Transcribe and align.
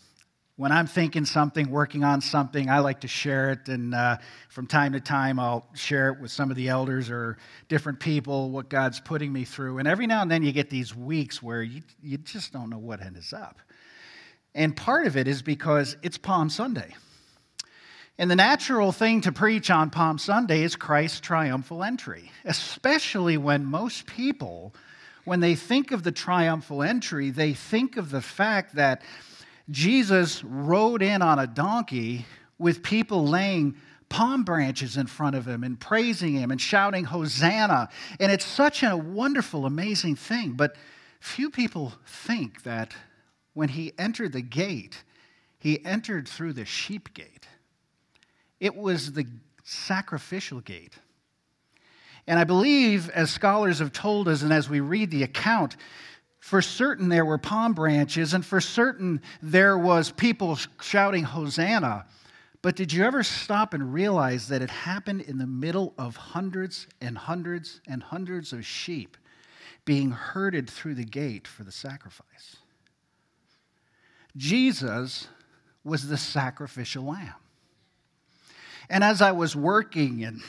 when 0.58 0.72
I'm 0.72 0.88
thinking 0.88 1.24
something, 1.24 1.70
working 1.70 2.04
on 2.04 2.20
something, 2.20 2.68
I 2.68 2.80
like 2.80 3.02
to 3.02 3.08
share 3.08 3.52
it. 3.52 3.70
And 3.70 3.94
uh, 3.94 4.18
from 4.50 4.66
time 4.66 4.94
to 4.94 5.00
time, 5.00 5.40
I'll 5.40 5.68
share 5.76 6.10
it 6.10 6.20
with 6.20 6.32
some 6.32 6.50
of 6.50 6.58
the 6.58 6.68
elders 6.68 7.12
or 7.12 7.38
different 7.70 8.00
people, 8.00 8.50
what 8.50 8.68
God's 8.68 9.00
putting 9.00 9.32
me 9.32 9.46
through. 9.46 9.78
And 9.78 9.88
every 9.88 10.08
now 10.08 10.24
and 10.24 10.32
then, 10.32 10.42
you 10.42 10.52
get 10.52 10.72
these 10.72 10.96
weeks 10.96 11.44
where 11.44 11.62
you, 11.62 11.84
you 12.02 12.18
just 12.18 12.54
don't 12.54 12.72
know 12.72 12.80
what 12.80 13.02
ends 13.02 13.34
up. 13.34 13.60
And 14.56 14.76
part 14.76 15.06
of 15.06 15.16
it 15.16 15.28
is 15.28 15.44
because 15.44 15.96
it's 16.02 16.18
Palm 16.18 16.50
Sunday. 16.50 16.96
And 18.18 18.32
the 18.32 18.36
natural 18.36 18.92
thing 18.92 19.22
to 19.22 19.32
preach 19.32 19.70
on 19.70 19.92
Palm 19.92 20.18
Sunday 20.18 20.64
is 20.64 20.76
Christ's 20.76 21.20
triumphal 21.20 21.84
entry, 21.84 22.32
especially 22.46 23.38
when 23.38 23.64
most 23.64 24.08
people, 24.08 24.74
when 25.24 25.40
they 25.40 25.54
think 25.54 25.92
of 25.92 26.02
the 26.02 26.12
triumphal 26.12 26.82
entry, 26.82 27.30
they 27.30 27.54
think 27.54 27.96
of 27.96 28.10
the 28.10 28.22
fact 28.22 28.74
that 28.74 29.04
Jesus 29.70 30.44
rode 30.44 31.02
in 31.02 31.22
on 31.22 31.40
a 31.40 31.48
donkey 31.48 32.26
with 32.58 32.84
people 32.84 33.26
laying 33.26 33.76
palm 34.10 34.44
branches 34.44 34.98
in 34.98 35.08
front 35.08 35.36
of 35.36 35.48
him 35.48 35.64
and 35.64 35.80
praising 35.80 36.34
him 36.34 36.52
and 36.52 36.62
shouting, 36.62 37.04
Hosanna. 37.04 37.90
And 38.20 38.32
it's 38.32 38.46
such 38.46 38.84
a 38.84 38.96
wonderful, 38.96 39.66
amazing 39.66 40.16
thing. 40.16 40.54
But 40.54 40.76
few 41.20 41.50
people 41.50 41.94
think 42.06 42.64
that 42.64 42.94
when 43.54 43.70
he 43.70 43.94
entered 43.98 44.34
the 44.34 44.42
gate, 44.42 45.04
he 45.60 45.84
entered 45.86 46.28
through 46.28 46.54
the 46.54 46.66
sheep 46.66 47.14
gate. 47.14 47.48
It 48.60 48.76
was 48.76 49.14
the 49.14 49.26
sacrificial 49.64 50.62
gate. 50.62 50.94
And 52.28 52.40
I 52.40 52.44
believe, 52.44 53.10
as 53.10 53.32
scholars 53.32 53.80
have 53.80 53.92
told 53.92 54.28
us, 54.28 54.42
and 54.42 54.52
as 54.52 54.70
we 54.70 54.80
read 54.80 55.12
the 55.12 55.24
account, 55.24 55.78
for 56.48 56.62
certain 56.62 57.10
there 57.10 57.26
were 57.26 57.38
palm 57.38 57.74
branches, 57.74 58.34
and 58.34 58.46
for 58.46 58.62
certain 58.62 59.22
there 59.42 59.78
was 59.78 60.12
people 60.12 60.58
shouting 60.80 61.26
Hosanna. 61.26 62.06
But 62.62 62.78
did 62.78 62.94
you 62.94 63.04
ever 63.04 63.22
stop 63.22 63.74
and 63.74 63.94
realize 63.94 64.48
that 64.48 64.62
it 64.62 64.70
happened 64.70 65.24
in 65.24 65.40
the 65.40 65.46
middle 65.46 65.94
of 65.98 66.16
hundreds 66.16 66.88
and 67.02 67.18
hundreds 67.18 67.82
and 67.86 68.02
hundreds 68.02 68.54
of 68.54 68.66
sheep 68.66 69.18
being 69.84 70.10
herded 70.12 70.70
through 70.70 70.96
the 70.96 71.04
gate 71.04 71.46
for 71.50 71.66
the 71.66 71.72
sacrifice? 71.72 72.56
Jesus 74.38 75.28
was 75.84 76.08
the 76.08 76.16
sacrificial 76.16 77.04
lamb. 77.04 77.34
And 78.90 79.04
as 79.04 79.22
I 79.22 79.34
was 79.34 79.54
working 79.54 80.24
and 80.24 80.40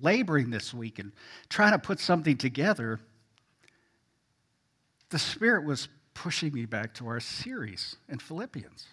laboring 0.00 0.48
this 0.48 0.72
week 0.72 0.98
and 0.98 1.12
trying 1.50 1.72
to 1.72 1.78
put 1.78 2.00
something 2.00 2.38
together, 2.38 3.00
the 5.10 5.18
Spirit 5.18 5.64
was 5.64 5.88
pushing 6.14 6.52
me 6.52 6.64
back 6.64 6.94
to 6.94 7.06
our 7.06 7.20
series 7.20 7.96
in 8.08 8.18
Philippians. 8.18 8.86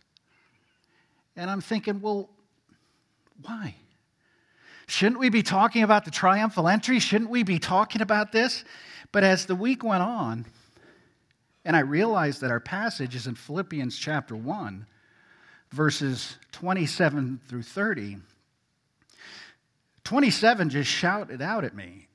And 1.36 1.50
I'm 1.50 1.62
thinking, 1.62 2.02
well, 2.02 2.30
why? 3.42 3.76
Shouldn't 4.88 5.20
we 5.20 5.30
be 5.30 5.44
talking 5.44 5.84
about 5.84 6.06
the 6.06 6.12
triumphal 6.12 6.68
entry? 6.68 7.00
Shouldn't 7.00 7.30
we 7.30 7.44
be 7.44 7.58
talking 7.60 8.02
about 8.02 8.32
this? 8.32 8.64
But 9.12 9.24
as 9.24 9.46
the 9.46 9.56
week 9.56 9.84
went 9.84 10.04
on, 10.04 10.46
and 11.66 11.76
I 11.76 11.80
realized 11.80 12.42
that 12.42 12.52
our 12.52 12.60
passage 12.60 13.16
is 13.16 13.26
in 13.26 13.36
Philippians 13.36 13.98
chapter 13.98 14.36
1, 14.36 14.86
verses 15.72 16.38
27 16.52 17.40
through 17.48 17.64
30. 17.64 18.18
27 20.04 20.70
just 20.70 20.90
shouted 20.90 21.42
out 21.42 21.64
at 21.64 21.76
me, 21.76 22.08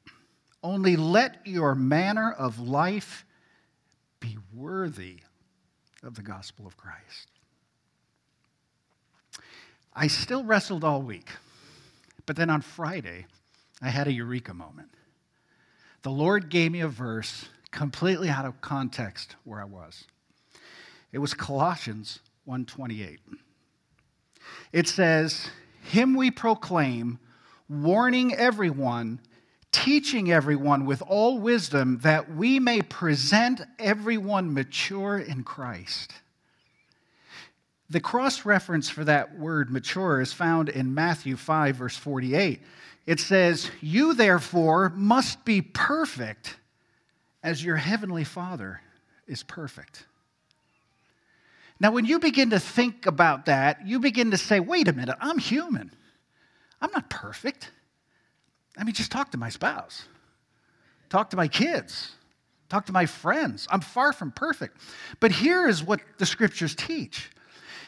Only 0.63 0.97
let 0.97 1.47
your 1.47 1.75
manner 1.75 2.31
of 2.31 2.61
life 2.61 3.25
be 4.21 4.39
worthy 4.53 5.21
of 6.03 6.15
the 6.15 6.23
gospel 6.23 6.67
of 6.67 6.77
Christ. 6.77 7.29
I 9.95 10.07
still 10.07 10.45
wrestled 10.45 10.85
all 10.85 11.03
week, 11.03 11.31
but 12.27 12.37
then 12.37 12.51
on 12.51 12.61
Friday, 12.61 13.27
I 13.83 13.89
had 13.89 14.07
a 14.07 14.13
eureka 14.13 14.55
moment. 14.55 14.91
The 16.03 16.11
Lord 16.11 16.49
gave 16.49 16.71
me 16.73 16.81
a 16.81 16.89
verse 16.89 17.49
completely 17.71 18.29
out 18.29 18.45
of 18.45 18.61
context 18.61 19.37
where 19.45 19.61
I 19.61 19.65
was. 19.65 20.05
It 21.13 21.19
was 21.19 21.35
Colossians 21.35 22.21
1:28. 22.47 23.21
It 24.73 24.89
says, 24.89 25.51
"Him 25.83 26.15
we 26.15 26.31
proclaim, 26.31 27.19
warning 27.69 28.35
everyone 28.35 29.21
teaching 29.73 30.31
everyone 30.33 30.87
with 30.87 31.03
all 31.03 31.39
wisdom 31.39 31.99
that 32.03 32.35
we 32.35 32.59
may 32.59 32.81
present 32.83 33.61
everyone 33.79 34.53
mature 34.55 35.19
in 35.19 35.45
Christ. 35.45 36.13
The 37.91 38.01
cross 38.01 38.45
reference 38.45 38.91
for 38.91 39.05
that 39.05 39.39
word 39.39 39.71
mature 39.71 40.21
is 40.21 40.33
found 40.33 40.69
in 40.69 40.95
Matthew 40.95 41.37
5, 41.37 41.77
verse 41.77 41.97
48. 41.97 42.61
It 43.07 43.21
says, 43.21 43.71
You 43.81 44.13
therefore 44.13 44.91
must 44.91 45.45
be 45.45 45.63
perfect 45.63 46.57
as 47.43 47.65
your 47.65 47.77
heavenly 47.77 48.25
Father 48.25 48.81
is 49.27 49.43
perfect. 49.43 50.07
Now, 51.81 51.93
when 51.93 52.05
you 52.05 52.19
begin 52.19 52.51
to 52.51 52.59
think 52.59 53.07
about 53.07 53.47
that, 53.47 53.87
you 53.87 54.01
begin 54.01 54.33
to 54.33 54.37
say, 54.37 54.61
Wait 54.61 54.89
a 54.89 54.93
minute, 54.93 55.17
I'm 55.21 55.39
human. 55.39 55.91
I'm 56.81 56.91
not 56.93 57.09
perfect. 57.09 57.71
I 58.79 58.85
mean, 58.85 58.95
just 58.95 59.11
talk 59.11 59.33
to 59.33 59.39
my 59.39 59.49
spouse, 59.49 60.05
talk 61.09 61.31
to 61.31 61.37
my 61.37 61.49
kids, 61.49 62.13
talk 62.69 62.87
to 62.87 62.93
my 62.93 63.07
friends. 63.07 63.67
I'm 63.71 63.81
far 63.81 64.13
from 64.13 64.31
perfect. 64.31 64.77
But 65.21 65.33
here 65.33 65.69
is 65.69 65.83
what 65.83 66.01
the 66.19 66.27
scriptures 66.27 66.75
teach 66.75 67.31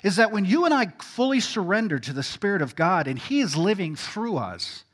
is 0.02 0.16
that 0.16 0.32
when 0.32 0.44
you 0.44 0.64
and 0.64 0.74
I 0.74 0.86
fully 1.00 1.40
surrender 1.40 1.98
to 1.98 2.12
the 2.12 2.22
Spirit 2.22 2.62
of 2.62 2.74
God 2.74 3.06
and 3.06 3.18
He 3.18 3.40
is 3.40 3.56
living 3.56 3.96
through 3.96 4.38
us, 4.38 4.84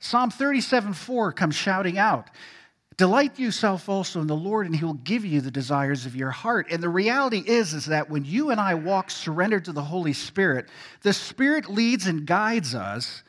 Psalm 0.00 0.30
37 0.30 0.94
4 0.94 1.32
comes 1.32 1.54
shouting 1.54 1.98
out, 1.98 2.30
Delight 2.96 3.38
yourself 3.38 3.88
also 3.88 4.20
in 4.20 4.26
the 4.26 4.34
Lord, 4.34 4.66
and 4.66 4.74
He 4.74 4.84
will 4.84 4.94
give 4.94 5.24
you 5.24 5.40
the 5.40 5.50
desires 5.50 6.04
of 6.04 6.16
your 6.16 6.30
heart. 6.30 6.66
And 6.70 6.82
the 6.82 6.88
reality 6.88 7.44
is, 7.46 7.72
is 7.72 7.86
that 7.86 8.10
when 8.10 8.24
you 8.24 8.50
and 8.50 8.60
I 8.60 8.74
walk 8.74 9.10
surrendered 9.10 9.66
to 9.66 9.72
the 9.72 9.82
Holy 9.82 10.12
Spirit, 10.12 10.68
the 11.02 11.12
Spirit 11.12 11.70
leads 11.70 12.06
and 12.06 12.26
guides 12.26 12.74
us 12.74 13.22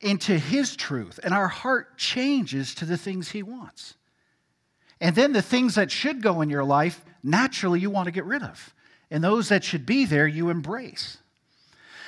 into 0.00 0.38
His 0.38 0.76
truth, 0.76 1.18
and 1.22 1.34
our 1.34 1.48
heart 1.48 1.96
changes 1.96 2.74
to 2.76 2.84
the 2.84 2.96
things 2.96 3.30
He 3.30 3.42
wants. 3.42 3.94
And 5.00 5.14
then 5.14 5.32
the 5.32 5.42
things 5.42 5.76
that 5.76 5.90
should 5.90 6.22
go 6.22 6.40
in 6.40 6.50
your 6.50 6.64
life, 6.64 7.04
naturally 7.22 7.80
you 7.80 7.90
want 7.90 8.06
to 8.06 8.12
get 8.12 8.24
rid 8.24 8.42
of. 8.42 8.74
And 9.10 9.22
those 9.22 9.48
that 9.48 9.64
should 9.64 9.86
be 9.86 10.04
there, 10.04 10.26
you 10.26 10.50
embrace. 10.50 11.18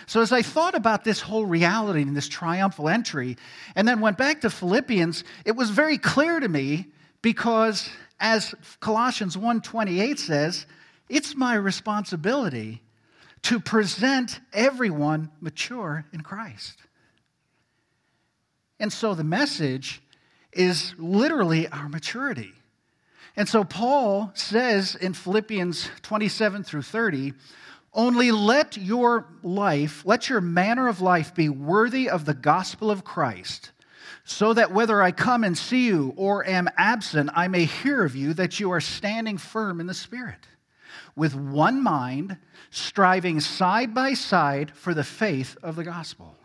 So, 0.07 0.21
as 0.21 0.33
I 0.33 0.43
thought 0.43 0.75
about 0.75 1.05
this 1.05 1.21
whole 1.21 1.47
reality 1.47 2.03
and 2.03 2.17
this 2.17 2.29
triumphal 2.29 2.89
entry, 2.89 3.37
and 3.77 3.87
then 3.87 4.01
went 4.01 4.19
back 4.19 4.41
to 4.41 4.51
Philippians, 4.51 5.23
it 5.45 5.53
was 5.53 5.71
very 5.71 5.99
clear 5.99 6.41
to 6.41 6.49
me 6.49 6.89
because, 7.23 7.89
as 8.19 8.55
Colossians 8.81 9.37
1:28 9.37 10.19
says, 10.19 10.67
it's 11.09 11.37
my 11.37 11.55
responsibility 11.55 12.83
to 13.43 13.61
present 13.61 14.41
everyone 14.53 15.31
mature 15.41 16.05
in 16.13 16.23
Christ. 16.23 16.79
And 18.81 18.91
so 18.91 19.15
the 19.15 19.23
message 19.23 20.03
is 20.53 20.95
literally 20.99 21.69
our 21.69 21.89
maturity. 21.89 22.53
And 23.37 23.49
so 23.49 23.63
Paul 23.63 24.33
says 24.35 24.97
in 24.97 25.13
Philippians 25.13 25.91
27 26.03 26.65
through 26.65 26.83
30, 26.83 27.35
only 27.93 28.31
let 28.31 28.77
your 28.77 29.27
life, 29.43 30.03
let 30.07 30.29
your 30.29 30.41
manner 30.41 30.89
of 30.89 31.01
life 31.01 31.35
be 31.35 31.49
worthy 31.49 32.09
of 32.09 32.25
the 32.25 32.35
gospel 32.35 32.91
of 32.91 33.05
Christ, 33.05 33.73
so 34.25 34.55
that 34.55 34.73
whether 34.73 35.03
I 35.03 35.13
come 35.13 35.45
and 35.45 35.59
see 35.59 35.87
you 35.87 36.15
or 36.17 36.47
am 36.47 36.69
absent, 36.77 37.31
I 37.35 37.49
may 37.49 37.65
hear 37.65 38.05
of 38.05 38.17
you 38.17 38.33
that 38.35 38.61
you 38.61 38.71
are 38.71 38.81
standing 38.81 39.39
firm 39.39 39.81
in 39.81 39.87
the 39.87 39.95
Spirit, 39.95 40.47
with 41.17 41.35
one 41.35 41.83
mind, 41.83 42.39
striving 42.71 43.41
side 43.41 43.93
by 43.93 44.15
side 44.15 44.71
for 44.73 44.95
the 44.95 45.05
faith 45.05 45.57
of 45.63 45.77
the 45.77 45.85
gospel 45.85 46.37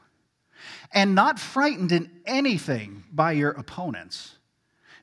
and 0.92 1.16
not 1.16 1.40
frightened 1.40 1.92
in 1.92 2.10
anything 2.26 3.04
by 3.12 3.34
your 3.34 3.52
opponents. 3.52 4.38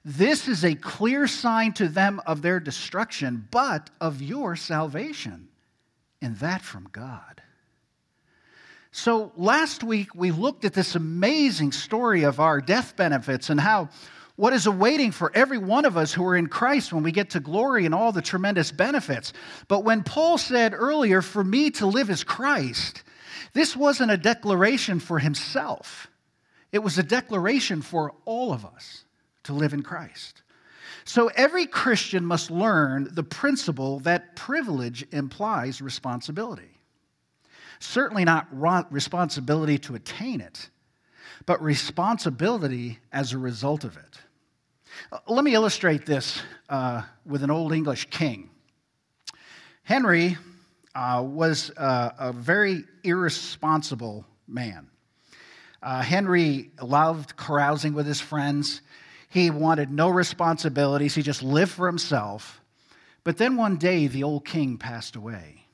This 0.05 0.49
is 0.49 0.65
a 0.65 0.75
clear 0.75 1.27
sign 1.27 1.73
to 1.75 1.89
them 1.89 2.21
of 2.27 2.43
their 2.43 2.59
destruction, 2.59 3.47
but 3.51 3.91
of 4.01 4.21
your 4.21 4.57
salvation, 4.57 5.49
and 6.21 6.37
that 6.39 6.63
from 6.63 6.89
God. 6.91 7.43
So 8.91 9.33
last 9.37 9.83
week 9.83 10.15
we 10.15 10.31
looked 10.31 10.65
at 10.65 10.75
this 10.75 10.95
amazing 10.97 11.73
story 11.73 12.25
of 12.25 12.41
our 12.41 12.61
death 12.61 12.95
benefits 12.97 13.49
and 13.49 13.59
how 13.59 13.89
what 14.37 14.53
is 14.53 14.67
awaiting 14.67 15.13
for 15.13 15.31
every 15.35 15.59
one 15.59 15.85
of 15.85 15.97
us 15.97 16.13
who 16.13 16.25
are 16.27 16.37
in 16.37 16.47
Christ 16.47 16.93
when 16.93 17.03
we 17.03 17.13
get 17.13 17.31
to 17.31 17.41
glory 17.41 17.87
and 17.87 17.95
all 17.95 18.13
the 18.13 18.23
tremendous 18.23 18.73
benefits. 18.73 19.33
But 19.69 19.85
when 19.85 20.03
Paul 20.03 20.37
said 20.37 20.75
earlier, 20.75 21.23
for 21.23 21.45
me 21.45 21.71
to 21.73 21.87
live 21.87 22.11
is 22.11 22.25
Christ, 22.25 23.03
this 23.53 23.77
wasn't 23.77 24.11
a 24.11 24.17
declaration 24.17 25.01
for 25.01 25.19
himself, 25.19 26.09
it 26.71 26.79
was 26.79 26.99
a 26.99 27.03
declaration 27.03 27.83
for 27.83 28.15
all 28.25 28.53
of 28.53 28.65
us 28.65 29.05
to 29.45 29.53
live 29.53 29.75
in 29.75 29.83
Christ. 29.83 30.43
So 31.05 31.29
every 31.29 31.67
Christian 31.67 32.25
must 32.25 32.51
learn 32.51 33.09
the 33.13 33.25
principle 33.25 34.01
that 34.01 34.37
privilege 34.37 35.05
implies 35.11 35.83
responsibility. 35.83 36.71
Certainly 37.81 38.25
not 38.25 38.47
responsibility 38.93 39.79
to 39.81 39.97
attain 39.97 40.41
it, 40.41 40.71
but 41.47 41.61
responsibility 41.61 43.01
as 43.13 43.33
a 43.33 43.39
result 43.39 43.83
of 43.83 43.97
it. 43.97 44.19
Uh, 45.11 45.19
let 45.27 45.45
me 45.45 45.55
illustrate 45.55 46.07
this 46.07 46.41
uh, 46.69 47.03
with 47.27 47.43
an 47.43 47.51
Old 47.51 47.73
English 47.73 48.09
king. 48.11 48.51
Henry 49.83 50.39
uh, 50.95 51.25
was 51.27 51.71
uh, 51.77 52.11
a 52.19 52.33
very 52.33 52.85
irresponsible 53.05 54.27
man. 54.47 54.89
Uh, 55.83 56.03
Henry 56.03 56.71
loved 56.81 57.37
carousing 57.37 57.95
with 57.95 58.07
his 58.07 58.21
friends. 58.21 58.83
He 59.29 59.51
wanted 59.51 59.91
no 59.91 60.09
responsibilities, 60.11 61.15
he 61.15 61.23
just 61.23 61.43
lived 61.43 61.73
for 61.73 61.87
himself. 61.87 62.61
But 63.25 63.39
then 63.39 63.57
one 63.57 63.77
day, 63.77 64.09
the 64.09 64.25
old 64.25 64.45
king 64.45 64.79
passed 64.79 65.17
away. 65.17 65.65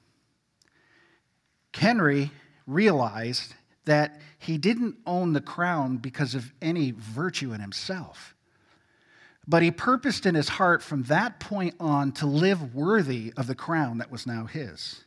Henry 1.75 2.31
realized 2.67 3.55
that 3.85 4.21
he 4.39 4.59
didn't 4.59 4.97
own 5.07 5.33
the 5.33 5.41
crown 5.41 5.97
because 5.97 6.35
of 6.35 6.53
any 6.61 6.93
virtue 6.97 7.53
in 7.53 7.61
himself. 7.61 8.35
But 9.47 9.63
he 9.63 9.71
purposed 9.71 10.27
in 10.27 10.35
his 10.35 10.49
heart 10.49 10.83
from 10.83 11.05
that 11.05 11.41
point 11.41 11.75
on 11.81 12.13
to 12.13 12.27
live 12.27 12.75
worthy 12.75 13.33
of 13.37 13.47
the 13.47 13.55
crown 13.55 13.99
that 13.99 14.11
was 14.11 14.27
now 14.27 14.45
his. 14.45 15.05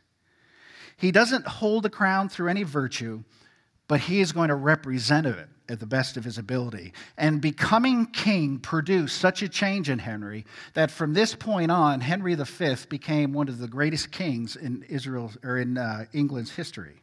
He 1.02 1.10
doesn't 1.10 1.48
hold 1.48 1.82
the 1.82 1.90
crown 1.90 2.28
through 2.28 2.46
any 2.46 2.62
virtue, 2.62 3.24
but 3.88 3.98
he 3.98 4.20
is 4.20 4.30
going 4.30 4.50
to 4.50 4.54
represent 4.54 5.26
it 5.26 5.48
at 5.68 5.80
the 5.80 5.86
best 5.86 6.16
of 6.16 6.22
his 6.22 6.38
ability. 6.38 6.92
And 7.18 7.40
becoming 7.40 8.06
king 8.06 8.60
produced 8.60 9.18
such 9.18 9.42
a 9.42 9.48
change 9.48 9.90
in 9.90 9.98
Henry 9.98 10.46
that 10.74 10.92
from 10.92 11.12
this 11.12 11.34
point 11.34 11.72
on, 11.72 12.00
Henry 12.00 12.36
V 12.36 12.74
became 12.88 13.32
one 13.32 13.48
of 13.48 13.58
the 13.58 13.66
greatest 13.66 14.12
kings 14.12 14.54
in 14.54 14.84
Israel 14.88 15.32
or 15.42 15.58
in 15.58 15.76
uh, 15.76 16.04
England's 16.12 16.52
history. 16.52 17.02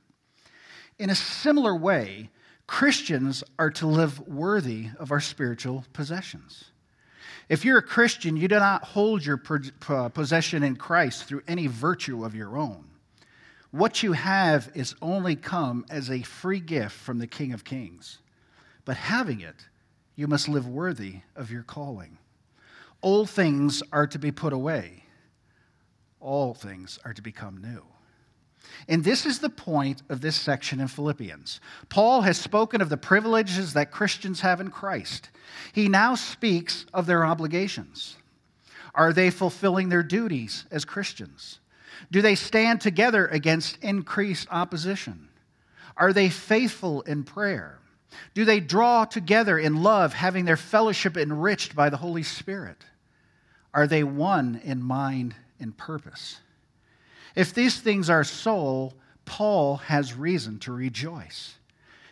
In 0.98 1.10
a 1.10 1.16
similar 1.16 1.76
way, 1.76 2.30
Christians 2.68 3.44
are 3.60 3.72
to 3.72 3.86
live 3.86 4.26
worthy 4.30 4.92
of 4.98 5.12
our 5.12 5.20
spiritual 5.20 5.84
possessions. 5.92 6.72
If 7.50 7.66
you're 7.66 7.80
a 7.80 7.84
Christian, 7.84 8.38
you 8.38 8.48
do 8.48 8.60
not 8.60 8.86
hold 8.86 9.26
your 9.26 9.36
possession 9.36 10.64
in 10.64 10.78
Christ 10.78 11.26
through 11.26 11.42
any 11.50 11.68
virtue 11.68 12.24
of 12.24 12.34
your 12.34 12.58
own. 12.58 12.86
What 13.72 14.02
you 14.02 14.14
have 14.14 14.72
is 14.74 14.96
only 15.02 15.36
come 15.36 15.86
as 15.90 16.10
a 16.10 16.24
free 16.24 16.60
gift 16.60 16.96
from 16.96 17.20
the 17.20 17.28
King 17.28 17.54
of 17.54 17.64
Kings. 17.64 18.20
But 18.84 18.98
having 18.98 19.42
it, 19.42 19.68
you 20.16 20.28
must 20.28 20.50
live 20.50 20.68
worthy 20.68 21.18
of 21.36 21.52
your 21.52 21.64
calling. 21.64 22.18
Old 23.04 23.30
things 23.30 23.84
are 23.94 24.08
to 24.08 24.20
be 24.20 24.32
put 24.32 24.54
away, 24.54 25.04
all 26.20 26.54
things 26.54 27.00
are 27.06 27.14
to 27.14 27.22
become 27.22 27.62
new. 27.62 27.86
And 28.88 29.04
this 29.04 29.26
is 29.26 29.40
the 29.40 29.50
point 29.50 30.02
of 30.10 30.22
this 30.22 30.36
section 30.36 30.80
in 30.80 30.88
Philippians. 30.88 31.62
Paul 31.88 32.22
has 32.22 32.38
spoken 32.38 32.82
of 32.82 32.90
the 32.90 32.98
privileges 32.98 33.74
that 33.74 33.92
Christians 33.92 34.42
have 34.42 34.60
in 34.60 34.70
Christ. 34.70 35.30
He 35.74 35.88
now 35.88 36.16
speaks 36.16 36.86
of 36.94 37.06
their 37.06 37.26
obligations. 37.26 38.18
Are 38.94 39.14
they 39.14 39.30
fulfilling 39.30 39.90
their 39.90 40.04
duties 40.04 40.66
as 40.72 40.84
Christians? 40.84 41.60
Do 42.12 42.22
they 42.22 42.36
stand 42.36 42.82
together 42.82 43.28
against 43.28 43.78
increased 43.84 44.48
opposition? 44.52 45.30
Are 45.98 46.14
they 46.14 46.30
faithful 46.30 47.02
in 47.02 47.24
prayer? 47.24 47.80
Do 48.34 48.46
they 48.46 48.60
draw 48.60 49.06
together 49.06 49.60
in 49.60 49.84
love, 49.84 50.14
having 50.14 50.46
their 50.46 50.58
fellowship 50.58 51.18
enriched 51.18 51.76
by 51.76 51.90
the 51.90 51.98
Holy 51.98 52.24
Spirit? 52.24 52.84
Are 53.74 53.86
they 53.86 54.04
one 54.04 54.62
in 54.64 54.82
mind 54.82 55.36
and 55.60 55.78
purpose? 55.78 56.40
If 57.36 57.54
these 57.54 57.80
things 57.80 58.10
are 58.10 58.24
so, 58.24 58.94
Paul 59.26 59.78
has 59.78 60.16
reason 60.16 60.60
to 60.60 60.72
rejoice. 60.72 61.56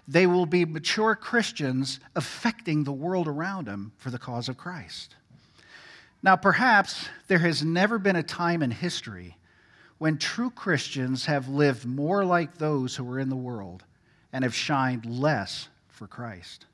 They 0.08 0.28
will 0.28 0.46
be 0.46 0.66
mature 0.66 1.16
Christians 1.16 2.00
affecting 2.16 2.84
the 2.84 2.94
world 2.94 3.28
around 3.28 3.68
them 3.68 3.92
for 3.98 4.10
the 4.10 4.20
cause 4.20 4.48
of 4.48 4.58
Christ. 4.58 5.16
Now, 6.22 6.36
perhaps 6.36 7.10
there 7.28 7.40
has 7.40 7.64
never 7.64 7.98
been 8.00 8.16
a 8.16 8.24
time 8.24 8.62
in 8.62 8.72
history 8.72 9.37
when 9.98 10.18
true 10.18 10.50
Christians 10.50 11.26
have 11.26 11.48
lived 11.48 11.86
more 11.86 12.24
like 12.24 12.58
those 12.58 12.96
who 12.96 13.10
are 13.12 13.20
in 13.20 13.30
the 13.30 13.36
world 13.36 13.84
and 14.32 14.44
have 14.44 14.56
shined 14.56 15.06
less 15.06 15.70
for 15.88 16.08
Christ. 16.08 16.66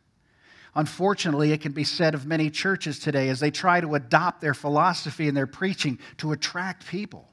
Unfortunately, 0.76 1.52
it 1.52 1.62
can 1.62 1.72
be 1.72 1.84
said 1.84 2.16
of 2.16 2.26
many 2.26 2.50
churches 2.50 3.00
today 3.00 3.30
as 3.30 3.40
they 3.40 3.52
try 3.52 3.80
to 3.80 3.96
adopt 3.96 4.42
their 4.42 4.56
philosophy 4.56 5.28
and 5.28 5.38
their 5.38 5.48
preaching 5.48 6.00
to 6.18 6.32
attract 6.32 6.88
people. 6.88 7.30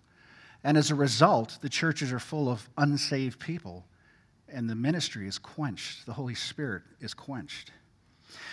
And 0.63 0.77
as 0.77 0.91
a 0.91 0.95
result, 0.95 1.59
the 1.63 1.71
churches 1.71 2.13
are 2.13 2.19
full 2.19 2.51
of 2.51 2.69
unsaved 2.77 3.41
people, 3.41 3.87
and 4.49 4.69
the 4.69 4.75
ministry 4.75 5.27
is 5.27 5.39
quenched. 5.39 6.05
The 6.05 6.13
Holy 6.13 6.35
Spirit 6.35 6.83
is 7.01 7.15
quenched. 7.15 7.73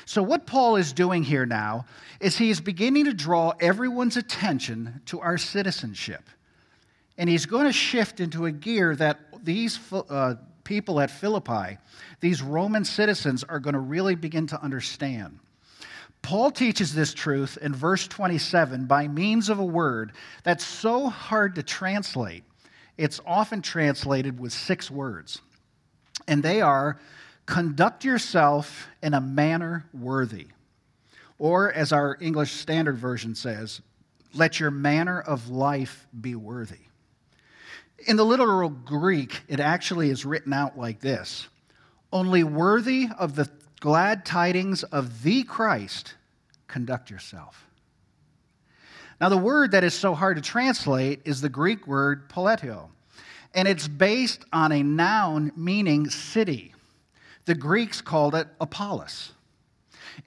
So, 0.06 0.24
what 0.24 0.48
Paul 0.48 0.78
is 0.78 0.94
doing 0.94 1.22
here 1.22 1.46
now 1.46 1.86
is 2.20 2.38
he 2.38 2.50
is 2.50 2.62
beginning 2.62 3.06
to 3.06 3.14
draw 3.14 3.54
everyone's 3.60 4.18
attention 4.18 5.02
to 5.08 5.20
our 5.20 5.38
citizenship. 5.38 6.24
And 7.18 7.30
he's 7.30 7.46
going 7.46 7.66
to 7.66 7.74
shift 7.74 8.20
into 8.20 8.46
a 8.46 8.52
gear 8.52 8.96
that 8.96 9.20
these 9.44 9.80
uh, 9.92 10.36
people 10.64 11.00
at 11.00 11.10
Philippi, 11.10 11.78
these 12.20 12.42
Roman 12.42 12.86
citizens, 12.86 13.44
are 13.44 13.60
going 13.60 13.74
to 13.74 13.80
really 13.80 14.16
begin 14.16 14.48
to 14.48 14.62
understand. 14.62 15.40
Paul 16.22 16.52
teaches 16.52 16.94
this 16.94 17.14
truth 17.14 17.58
in 17.62 17.74
verse 17.74 18.08
27 18.08 18.86
by 18.86 19.08
means 19.08 19.50
of 19.50 19.60
a 19.60 19.66
word 19.66 20.12
that's 20.44 20.66
so 20.66 21.10
hard 21.10 21.56
to 21.56 21.64
translate. 21.64 22.44
It's 22.98 23.22
often 23.26 23.62
translated 23.62 24.40
with 24.40 24.52
six 24.52 24.92
words, 24.92 25.42
and 26.28 26.44
they 26.44 26.62
are 26.62 27.00
conduct 27.46 28.04
yourself 28.04 28.88
in 29.02 29.14
a 29.14 29.22
manner 29.22 29.86
worthy. 29.94 30.48
Or, 31.40 31.72
as 31.72 31.94
our 31.94 32.18
English 32.20 32.52
Standard 32.52 32.98
Version 32.98 33.36
says, 33.36 33.82
let 34.34 34.60
your 34.60 34.72
manner 34.72 35.22
of 35.22 35.50
life 35.50 36.08
be 36.20 36.36
worthy. 36.36 36.87
In 38.06 38.16
the 38.16 38.26
literal 38.26 38.70
Greek, 38.70 39.42
it 39.48 39.60
actually 39.60 40.10
is 40.10 40.26
written 40.26 40.54
out 40.54 40.78
like 40.78 41.00
this 41.00 41.48
Only 42.12 42.44
worthy 42.44 43.08
of 43.18 43.36
the 43.36 43.50
glad 43.80 44.26
tidings 44.26 44.84
of 44.84 45.24
the 45.24 45.44
Christ, 45.44 46.16
conduct 46.68 47.10
yourself. 47.10 47.68
Now, 49.20 49.30
the 49.30 49.38
word 49.38 49.72
that 49.72 49.84
is 49.84 49.96
so 49.96 50.14
hard 50.14 50.38
to 50.38 50.44
translate 50.44 51.22
is 51.26 51.42
the 51.42 51.50
Greek 51.50 51.88
word 51.88 52.30
poletio, 52.30 52.90
and 53.56 53.68
it's 53.68 53.88
based 53.88 54.46
on 54.54 54.72
a 54.72 54.84
noun 54.84 55.52
meaning 55.56 56.10
city. 56.10 56.76
The 57.46 57.56
Greeks 57.56 58.02
called 58.02 58.36
it 58.36 58.48
a 58.62 58.68
polis. 58.68 59.32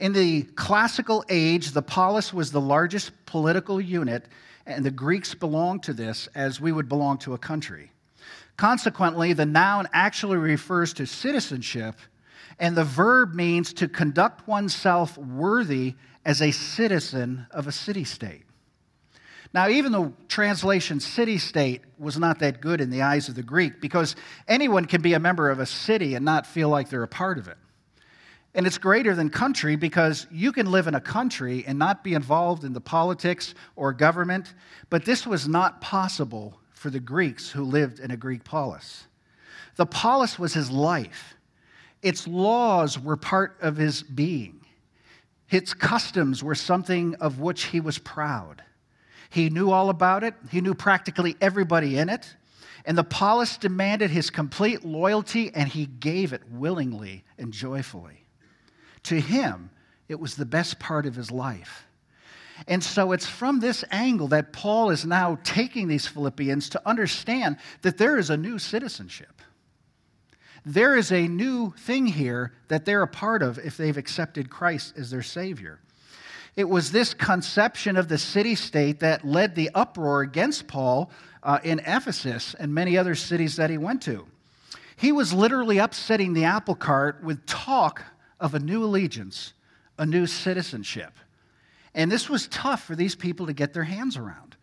In 0.00 0.12
the 0.12 0.42
classical 0.42 1.24
age, 1.28 1.70
the 1.70 1.82
polis 1.82 2.32
was 2.32 2.50
the 2.50 2.60
largest 2.60 3.12
political 3.26 3.80
unit, 3.80 4.26
and 4.66 4.84
the 4.84 4.90
Greeks 4.90 5.34
belonged 5.34 5.82
to 5.84 5.92
this 5.92 6.28
as 6.34 6.60
we 6.60 6.72
would 6.72 6.88
belong 6.88 7.18
to 7.18 7.34
a 7.34 7.38
country. 7.38 7.90
Consequently, 8.56 9.32
the 9.32 9.46
noun 9.46 9.88
actually 9.92 10.36
refers 10.36 10.92
to 10.94 11.06
citizenship 11.06 11.96
and 12.58 12.76
the 12.76 12.84
verb 12.84 13.34
means 13.34 13.72
to 13.72 13.88
conduct 13.88 14.46
oneself 14.46 15.16
worthy 15.16 15.94
as 16.24 16.42
a 16.42 16.50
citizen 16.50 17.46
of 17.50 17.66
a 17.66 17.72
city 17.72 18.04
state. 18.04 18.42
Now, 19.52 19.68
even 19.68 19.90
the 19.90 20.12
translation 20.28 21.00
city 21.00 21.38
state 21.38 21.80
was 21.98 22.18
not 22.18 22.38
that 22.40 22.60
good 22.60 22.80
in 22.80 22.90
the 22.90 23.02
eyes 23.02 23.28
of 23.28 23.34
the 23.34 23.42
Greek 23.42 23.80
because 23.80 24.14
anyone 24.46 24.84
can 24.84 25.00
be 25.00 25.14
a 25.14 25.18
member 25.18 25.50
of 25.50 25.58
a 25.58 25.66
city 25.66 26.14
and 26.14 26.24
not 26.24 26.46
feel 26.46 26.68
like 26.68 26.88
they're 26.88 27.02
a 27.02 27.08
part 27.08 27.38
of 27.38 27.48
it. 27.48 27.56
And 28.54 28.66
it's 28.66 28.78
greater 28.78 29.14
than 29.14 29.30
country 29.30 29.76
because 29.76 30.26
you 30.30 30.50
can 30.50 30.70
live 30.70 30.88
in 30.88 30.96
a 30.96 31.00
country 31.00 31.64
and 31.66 31.78
not 31.78 32.02
be 32.02 32.14
involved 32.14 32.64
in 32.64 32.72
the 32.72 32.80
politics 32.80 33.54
or 33.76 33.92
government, 33.92 34.54
but 34.88 35.04
this 35.04 35.26
was 35.26 35.46
not 35.46 35.80
possible 35.80 36.58
for 36.72 36.90
the 36.90 36.98
Greeks 36.98 37.50
who 37.50 37.62
lived 37.62 38.00
in 38.00 38.10
a 38.10 38.16
Greek 38.16 38.42
polis. 38.42 39.06
The 39.76 39.86
polis 39.86 40.38
was 40.38 40.52
his 40.52 40.70
life. 40.70 41.34
Its 42.02 42.26
laws 42.26 42.98
were 42.98 43.16
part 43.16 43.56
of 43.60 43.76
his 43.76 44.02
being. 44.02 44.60
Its 45.50 45.74
customs 45.74 46.42
were 46.42 46.54
something 46.54 47.14
of 47.16 47.40
which 47.40 47.64
he 47.64 47.80
was 47.80 47.98
proud. 47.98 48.62
He 49.28 49.48
knew 49.48 49.70
all 49.70 49.90
about 49.90 50.24
it, 50.24 50.34
he 50.50 50.60
knew 50.60 50.74
practically 50.74 51.36
everybody 51.40 51.98
in 51.98 52.08
it, 52.08 52.34
and 52.84 52.98
the 52.98 53.04
polis 53.04 53.58
demanded 53.58 54.10
his 54.10 54.30
complete 54.30 54.84
loyalty, 54.84 55.52
and 55.54 55.68
he 55.68 55.86
gave 55.86 56.32
it 56.32 56.42
willingly 56.50 57.24
and 57.38 57.52
joyfully. 57.52 58.19
To 59.04 59.20
him, 59.20 59.70
it 60.08 60.20
was 60.20 60.34
the 60.34 60.46
best 60.46 60.78
part 60.78 61.06
of 61.06 61.14
his 61.14 61.30
life. 61.30 61.86
And 62.66 62.82
so 62.84 63.12
it's 63.12 63.26
from 63.26 63.60
this 63.60 63.84
angle 63.90 64.28
that 64.28 64.52
Paul 64.52 64.90
is 64.90 65.06
now 65.06 65.38
taking 65.42 65.88
these 65.88 66.06
Philippians 66.06 66.68
to 66.70 66.88
understand 66.88 67.56
that 67.82 67.96
there 67.96 68.18
is 68.18 68.30
a 68.30 68.36
new 68.36 68.58
citizenship. 68.58 69.40
There 70.66 70.96
is 70.96 71.10
a 71.10 71.26
new 71.26 71.72
thing 71.78 72.06
here 72.06 72.52
that 72.68 72.84
they're 72.84 73.02
a 73.02 73.08
part 73.08 73.42
of 73.42 73.58
if 73.58 73.76
they've 73.76 73.96
accepted 73.96 74.50
Christ 74.50 74.94
as 74.98 75.10
their 75.10 75.22
Savior. 75.22 75.80
It 76.56 76.68
was 76.68 76.92
this 76.92 77.14
conception 77.14 77.96
of 77.96 78.08
the 78.08 78.18
city 78.18 78.54
state 78.54 79.00
that 79.00 79.24
led 79.24 79.54
the 79.54 79.70
uproar 79.74 80.20
against 80.20 80.66
Paul 80.66 81.10
uh, 81.42 81.60
in 81.62 81.78
Ephesus 81.80 82.54
and 82.58 82.74
many 82.74 82.98
other 82.98 83.14
cities 83.14 83.56
that 83.56 83.70
he 83.70 83.78
went 83.78 84.02
to. 84.02 84.26
He 84.96 85.12
was 85.12 85.32
literally 85.32 85.78
upsetting 85.78 86.34
the 86.34 86.44
apple 86.44 86.74
cart 86.74 87.22
with 87.24 87.46
talk 87.46 88.04
of 88.40 88.54
a 88.54 88.58
new 88.58 88.82
allegiance, 88.82 89.52
a 89.98 90.06
new 90.06 90.26
citizenship. 90.26 91.12
And 91.94 92.10
this 92.10 92.28
was 92.28 92.48
tough 92.48 92.84
for 92.84 92.96
these 92.96 93.14
people 93.14 93.46
to 93.46 93.52
get 93.52 93.74
their 93.74 93.84
hands 93.84 94.16
around 94.16 94.56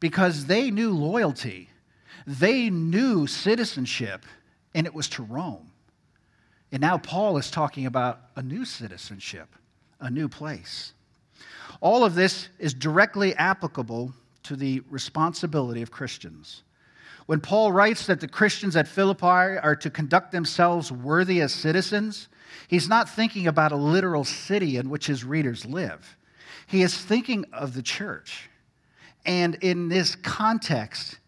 because 0.00 0.46
they 0.46 0.70
knew 0.70 0.90
loyalty, 0.90 1.70
they 2.26 2.70
knew 2.70 3.26
citizenship, 3.26 4.24
and 4.74 4.86
it 4.86 4.94
was 4.94 5.08
to 5.10 5.22
Rome. 5.22 5.70
And 6.72 6.80
now 6.80 6.98
Paul 6.98 7.38
is 7.38 7.50
talking 7.50 7.86
about 7.86 8.20
a 8.34 8.42
new 8.42 8.64
citizenship, 8.64 9.54
a 10.00 10.10
new 10.10 10.28
place. 10.28 10.92
All 11.80 12.04
of 12.04 12.14
this 12.14 12.48
is 12.58 12.74
directly 12.74 13.34
applicable 13.34 14.12
to 14.44 14.56
the 14.56 14.82
responsibility 14.90 15.82
of 15.82 15.90
Christians. 15.90 16.62
When 17.26 17.40
Paul 17.40 17.72
writes 17.72 18.06
that 18.06 18.20
the 18.20 18.28
Christians 18.28 18.76
at 18.76 18.86
Philippi 18.86 19.26
are 19.26 19.76
to 19.76 19.90
conduct 19.90 20.32
themselves 20.32 20.92
worthy 20.92 21.40
as 21.40 21.52
citizens, 21.52 22.28
he's 22.68 22.88
not 22.88 23.08
thinking 23.08 23.46
about 23.46 23.72
a 23.72 23.76
literal 23.76 24.24
city 24.24 24.76
in 24.76 24.90
which 24.90 25.06
his 25.06 25.24
readers 25.24 25.64
live. 25.64 26.16
He 26.66 26.82
is 26.82 26.96
thinking 26.96 27.44
of 27.52 27.74
the 27.74 27.82
church. 27.82 28.48
And 29.24 29.56
in 29.56 29.88
this 29.88 30.14
context, 30.14 31.18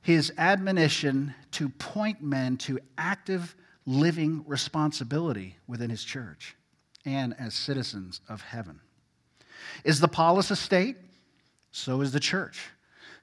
his 0.00 0.32
admonition 0.38 1.34
to 1.52 1.68
point 1.68 2.22
men 2.22 2.56
to 2.58 2.78
active 2.96 3.54
living 3.84 4.44
responsibility 4.46 5.56
within 5.66 5.90
his 5.90 6.04
church 6.04 6.56
and 7.04 7.34
as 7.38 7.54
citizens 7.54 8.20
of 8.28 8.42
heaven. 8.42 8.80
Is 9.84 10.00
the 10.00 10.08
polis 10.08 10.50
a 10.50 10.56
state? 10.56 10.96
So 11.70 12.00
is 12.00 12.12
the 12.12 12.20
church. 12.20 12.70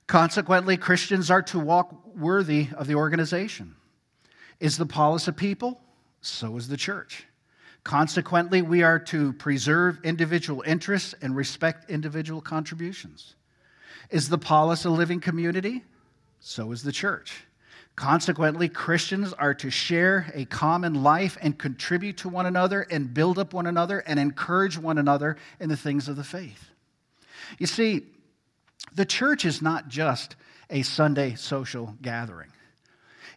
Consequently, 0.08 0.78
Christians 0.78 1.32
are 1.32 1.42
to 1.44 1.60
walk 1.60 2.16
worthy 2.16 2.68
of 2.76 2.88
the 2.88 2.96
organization. 2.96 3.76
Is 4.60 4.78
the 4.78 4.86
polis 4.86 5.28
a 5.28 5.34
people? 5.34 5.82
So 6.22 6.56
is 6.58 6.68
the 6.68 6.78
church. 6.78 7.26
Consequently, 7.86 8.64
we 8.64 8.82
are 8.82 8.98
to 8.98 9.32
preserve 9.34 10.00
individual 10.04 10.64
interests 10.66 11.14
and 11.22 11.36
respect 11.36 11.90
individual 11.90 12.42
contributions. 12.42 13.36
Is 14.10 14.28
the 14.28 14.40
polis 14.40 14.86
a 14.86 14.90
living 14.90 15.20
community? 15.20 15.84
So 16.40 16.72
is 16.72 16.82
the 16.82 16.92
church. 16.92 17.46
Consequently, 17.96 18.70
Christians 18.70 19.34
are 19.34 19.54
to 19.54 19.70
share 19.70 20.32
a 20.34 20.46
common 20.46 21.04
life 21.04 21.38
and 21.40 21.60
contribute 21.60 22.18
to 22.18 22.28
one 22.28 22.48
another 22.48 22.82
and 22.90 23.14
build 23.14 23.38
up 23.38 23.54
one 23.54 23.68
another 23.68 24.00
and 24.00 24.20
encourage 24.20 24.80
one 24.80 24.98
another 24.98 25.38
in 25.60 25.70
the 25.70 25.78
things 25.78 26.08
of 26.08 26.16
the 26.16 26.24
faith. 26.24 26.72
You 27.60 27.68
see, 27.68 28.08
the 28.96 29.06
church 29.06 29.46
is 29.46 29.62
not 29.62 29.90
just 29.90 30.36
a 30.72 30.82
Sunday 30.82 31.36
social 31.36 31.96
gathering, 32.02 32.50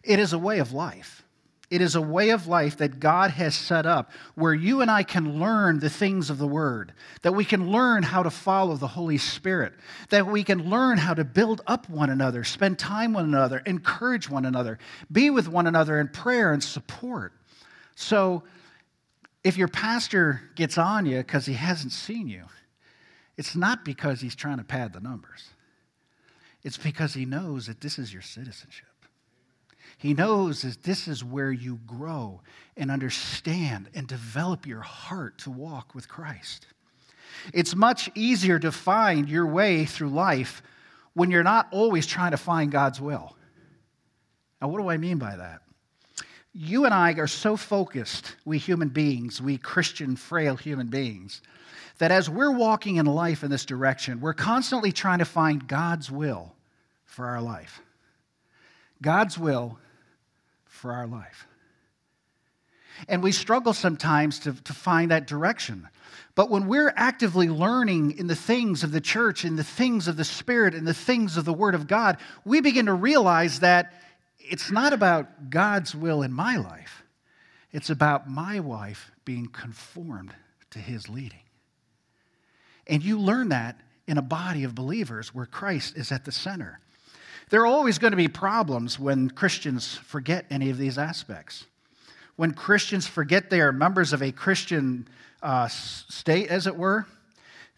it 0.03 0.17
is 0.17 0.33
a 0.33 0.39
way 0.39 0.57
of 0.57 0.73
life. 0.73 1.23
It 1.69 1.81
is 1.81 1.93
a 1.93 2.01
way 2.01 2.31
of 2.31 2.47
life 2.47 2.77
that 2.77 2.99
God 2.99 3.29
has 3.31 3.55
set 3.55 3.85
up 3.85 4.11
where 4.33 4.55
you 4.55 4.81
and 4.81 4.89
I 4.89 5.03
can 5.03 5.39
learn 5.39 5.79
the 5.79 5.89
things 5.89 6.31
of 6.31 6.39
the 6.39 6.47
Word, 6.47 6.93
that 7.21 7.35
we 7.35 7.45
can 7.45 7.71
learn 7.71 8.01
how 8.01 8.23
to 8.23 8.31
follow 8.31 8.75
the 8.75 8.87
Holy 8.87 9.19
Spirit, 9.19 9.73
that 10.09 10.25
we 10.25 10.43
can 10.43 10.67
learn 10.67 10.97
how 10.97 11.13
to 11.13 11.23
build 11.23 11.61
up 11.67 11.87
one 11.87 12.09
another, 12.09 12.43
spend 12.43 12.79
time 12.79 13.13
with 13.13 13.25
one 13.25 13.33
another, 13.33 13.59
encourage 13.59 14.27
one 14.29 14.45
another, 14.45 14.79
be 15.11 15.29
with 15.29 15.47
one 15.47 15.67
another 15.67 15.99
in 15.99 16.07
prayer 16.07 16.53
and 16.53 16.63
support. 16.63 17.33
So, 17.95 18.43
if 19.43 19.55
your 19.55 19.67
pastor 19.69 20.41
gets 20.55 20.77
on 20.77 21.05
you 21.05 21.17
because 21.17 21.45
he 21.45 21.53
hasn't 21.53 21.93
seen 21.93 22.27
you, 22.27 22.45
it's 23.37 23.55
not 23.55 23.85
because 23.85 24.19
he's 24.19 24.35
trying 24.35 24.57
to 24.57 24.65
pad 24.65 24.91
the 24.91 24.99
numbers. 24.99 25.45
It's 26.63 26.77
because 26.77 27.13
he 27.13 27.25
knows 27.25 27.67
that 27.67 27.79
this 27.79 27.97
is 27.97 28.11
your 28.11 28.21
citizenship. 28.21 28.88
He 29.99 30.13
knows 30.13 30.61
that 30.61 30.81
this 30.83 31.09
is 31.09 31.25
where 31.25 31.51
you 31.51 31.77
grow 31.85 32.39
and 32.77 32.89
understand 32.89 33.89
and 33.93 34.07
develop 34.07 34.65
your 34.65 34.79
heart 34.79 35.37
to 35.39 35.51
walk 35.51 35.93
with 35.93 36.07
Christ. 36.07 36.67
It's 37.53 37.75
much 37.75 38.09
easier 38.15 38.59
to 38.59 38.71
find 38.71 39.27
your 39.27 39.45
way 39.45 39.83
through 39.83 40.09
life 40.09 40.63
when 41.15 41.29
you're 41.29 41.43
not 41.43 41.67
always 41.71 42.07
trying 42.07 42.31
to 42.31 42.37
find 42.37 42.71
God's 42.71 43.01
will. 43.01 43.35
Now, 44.61 44.69
what 44.69 44.79
do 44.79 44.89
I 44.89 44.95
mean 44.95 45.17
by 45.17 45.35
that? 45.35 45.63
You 46.53 46.85
and 46.85 46.93
I 46.93 47.11
are 47.13 47.27
so 47.27 47.57
focused, 47.57 48.37
we 48.45 48.57
human 48.57 48.87
beings, 48.87 49.41
we 49.41 49.57
Christian, 49.57 50.15
frail 50.15 50.55
human 50.55 50.87
beings, 50.87 51.41
that 51.97 52.11
as 52.11 52.29
we're 52.29 52.51
walking 52.55 52.95
in 52.95 53.05
life 53.05 53.43
in 53.43 53.51
this 53.51 53.65
direction, 53.65 54.21
we're 54.21 54.33
constantly 54.33 54.93
trying 54.93 55.19
to 55.19 55.25
find 55.25 55.67
God's 55.67 56.09
will 56.09 56.55
for 57.05 57.25
our 57.25 57.41
life. 57.41 57.81
God's 59.01 59.37
will 59.37 59.77
for 60.79 60.93
our 60.93 61.07
life. 61.07 61.47
And 63.07 63.21
we 63.23 63.31
struggle 63.31 63.73
sometimes 63.73 64.39
to, 64.39 64.53
to 64.63 64.73
find 64.73 65.11
that 65.11 65.27
direction. 65.27 65.87
But 66.35 66.49
when 66.49 66.67
we're 66.67 66.93
actively 66.95 67.49
learning 67.49 68.17
in 68.17 68.27
the 68.27 68.35
things 68.35 68.83
of 68.83 68.91
the 68.91 69.01
church, 69.01 69.45
in 69.45 69.55
the 69.55 69.63
things 69.63 70.07
of 70.07 70.17
the 70.17 70.25
Spirit, 70.25 70.73
in 70.73 70.85
the 70.85 70.93
things 70.93 71.37
of 71.37 71.45
the 71.45 71.53
Word 71.53 71.75
of 71.75 71.87
God, 71.87 72.17
we 72.45 72.61
begin 72.61 72.87
to 72.87 72.93
realize 72.93 73.59
that 73.59 73.93
it's 74.39 74.71
not 74.71 74.93
about 74.93 75.49
God's 75.49 75.93
will 75.93 76.23
in 76.23 76.33
my 76.33 76.57
life, 76.57 77.03
it's 77.71 77.89
about 77.89 78.29
my 78.29 78.59
life 78.59 79.11
being 79.25 79.47
conformed 79.47 80.33
to 80.71 80.79
His 80.79 81.07
leading. 81.09 81.39
And 82.87 83.03
you 83.03 83.19
learn 83.19 83.49
that 83.49 83.79
in 84.07 84.17
a 84.17 84.23
body 84.23 84.63
of 84.63 84.73
believers 84.73 85.35
where 85.35 85.45
Christ 85.45 85.95
is 85.95 86.11
at 86.11 86.25
the 86.25 86.31
center. 86.31 86.79
There 87.49 87.61
are 87.61 87.67
always 87.67 87.97
going 87.97 88.11
to 88.11 88.17
be 88.17 88.27
problems 88.27 88.99
when 88.99 89.31
Christians 89.31 89.95
forget 89.95 90.45
any 90.51 90.69
of 90.69 90.77
these 90.77 90.99
aspects. 90.99 91.65
When 92.35 92.53
Christians 92.53 93.07
forget 93.07 93.49
they 93.49 93.59
are 93.59 93.71
members 93.71 94.13
of 94.13 94.21
a 94.21 94.31
Christian 94.31 95.07
uh, 95.41 95.67
state, 95.67 96.49
as 96.49 96.67
it 96.67 96.75
were, 96.75 97.07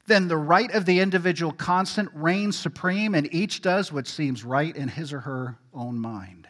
then 0.07 0.27
the 0.27 0.37
right 0.37 0.69
of 0.71 0.85
the 0.85 0.99
individual 0.99 1.53
constant 1.53 2.09
reigns 2.13 2.59
supreme, 2.59 3.15
and 3.15 3.33
each 3.33 3.61
does 3.61 3.93
what 3.93 4.07
seems 4.07 4.43
right 4.43 4.75
in 4.75 4.89
his 4.89 5.13
or 5.13 5.21
her 5.21 5.55
own 5.73 5.97
mind. 5.97 6.49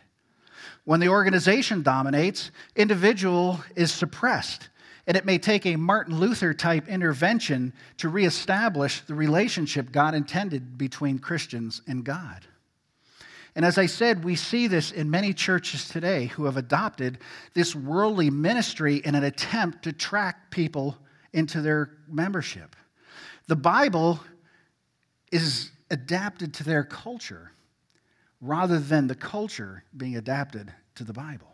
When 0.86 1.00
the 1.00 1.10
organization 1.10 1.84
dominates, 1.84 2.50
individual 2.76 3.60
is 3.76 3.92
suppressed, 3.92 4.70
and 5.06 5.16
it 5.16 5.26
may 5.26 5.38
take 5.38 5.68
a 5.68 5.76
Martin 5.76 6.18
Luther 6.18 6.56
type 6.56 6.88
intervention 6.88 7.72
to 7.98 8.10
reestablish 8.10 9.02
the 9.02 9.14
relationship 9.14 9.92
God 9.92 10.16
intended 10.16 10.76
between 10.78 11.20
Christians 11.20 11.84
and 11.88 12.04
God. 12.04 12.48
And 13.56 13.66
as 13.66 13.78
I 13.78 13.86
said, 13.86 14.24
we 14.24 14.36
see 14.36 14.68
this 14.68 14.92
in 14.92 15.10
many 15.10 15.34
churches 15.34 15.90
today 15.90 16.28
who 16.28 16.46
have 16.46 16.58
adopted 16.58 17.20
this 17.54 17.76
worldly 17.76 18.30
ministry 18.30 18.98
in 18.98 19.16
an 19.16 19.24
attempt 19.24 19.84
to 19.84 19.94
track 19.94 20.52
people 20.52 20.98
into 21.34 21.62
their 21.62 21.92
membership. 22.08 22.76
The 23.48 23.56
Bible 23.56 24.22
is 25.32 25.72
adapted 25.90 26.54
to 26.56 26.64
their 26.64 26.84
culture 26.84 27.52
rather 28.40 28.80
than 28.80 29.08
the 29.08 29.16
culture 29.16 29.84
being 29.96 30.16
adapted 30.16 30.74
to 30.96 31.04
the 31.04 31.14
Bible. 31.14 31.54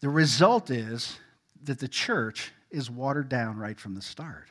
The 0.00 0.08
result 0.08 0.70
is 0.70 1.18
that 1.64 1.80
the 1.80 1.88
church 1.88 2.52
is 2.70 2.90
watered 2.90 3.28
down 3.28 3.58
right 3.58 3.78
from 3.78 3.94
the 3.94 4.02
start. 4.02 4.48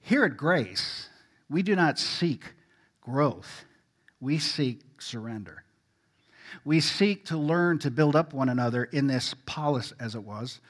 Here 0.00 0.24
at 0.24 0.36
Grace, 0.36 1.08
we 1.48 1.62
do 1.62 1.74
not 1.74 1.98
seek 1.98 2.44
growth, 3.00 3.64
we 4.20 4.38
seek 4.38 4.93
surrender. 5.04 5.64
We 6.64 6.80
seek 6.80 7.26
to 7.26 7.36
learn 7.36 7.78
to 7.80 7.90
build 7.90 8.16
up 8.16 8.32
one 8.32 8.48
another 8.48 8.84
in 8.84 9.06
this 9.06 9.34
polis, 9.46 9.92
as 9.98 10.14
it 10.14 10.22
was, 10.22 10.60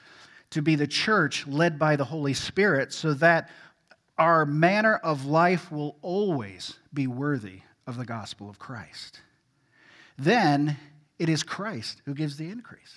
to 0.51 0.61
be 0.61 0.75
the 0.75 0.87
church 0.87 1.45
led 1.47 1.77
by 1.77 1.95
the 1.95 2.05
Holy 2.05 2.33
Spirit 2.33 2.93
so 2.93 3.13
that 3.15 3.49
our 4.17 4.45
manner 4.45 4.95
of 4.95 5.25
life 5.25 5.71
will 5.71 5.97
always 6.01 6.77
be 6.93 7.07
worthy 7.07 7.61
of 7.85 7.97
the 7.97 8.05
gospel 8.05 8.49
of 8.49 8.59
Christ. 8.59 9.19
Then 10.17 10.77
it 11.19 11.29
is 11.29 11.43
Christ 11.43 12.01
who 12.05 12.13
gives 12.13 12.37
the 12.37 12.49
increase. 12.49 12.95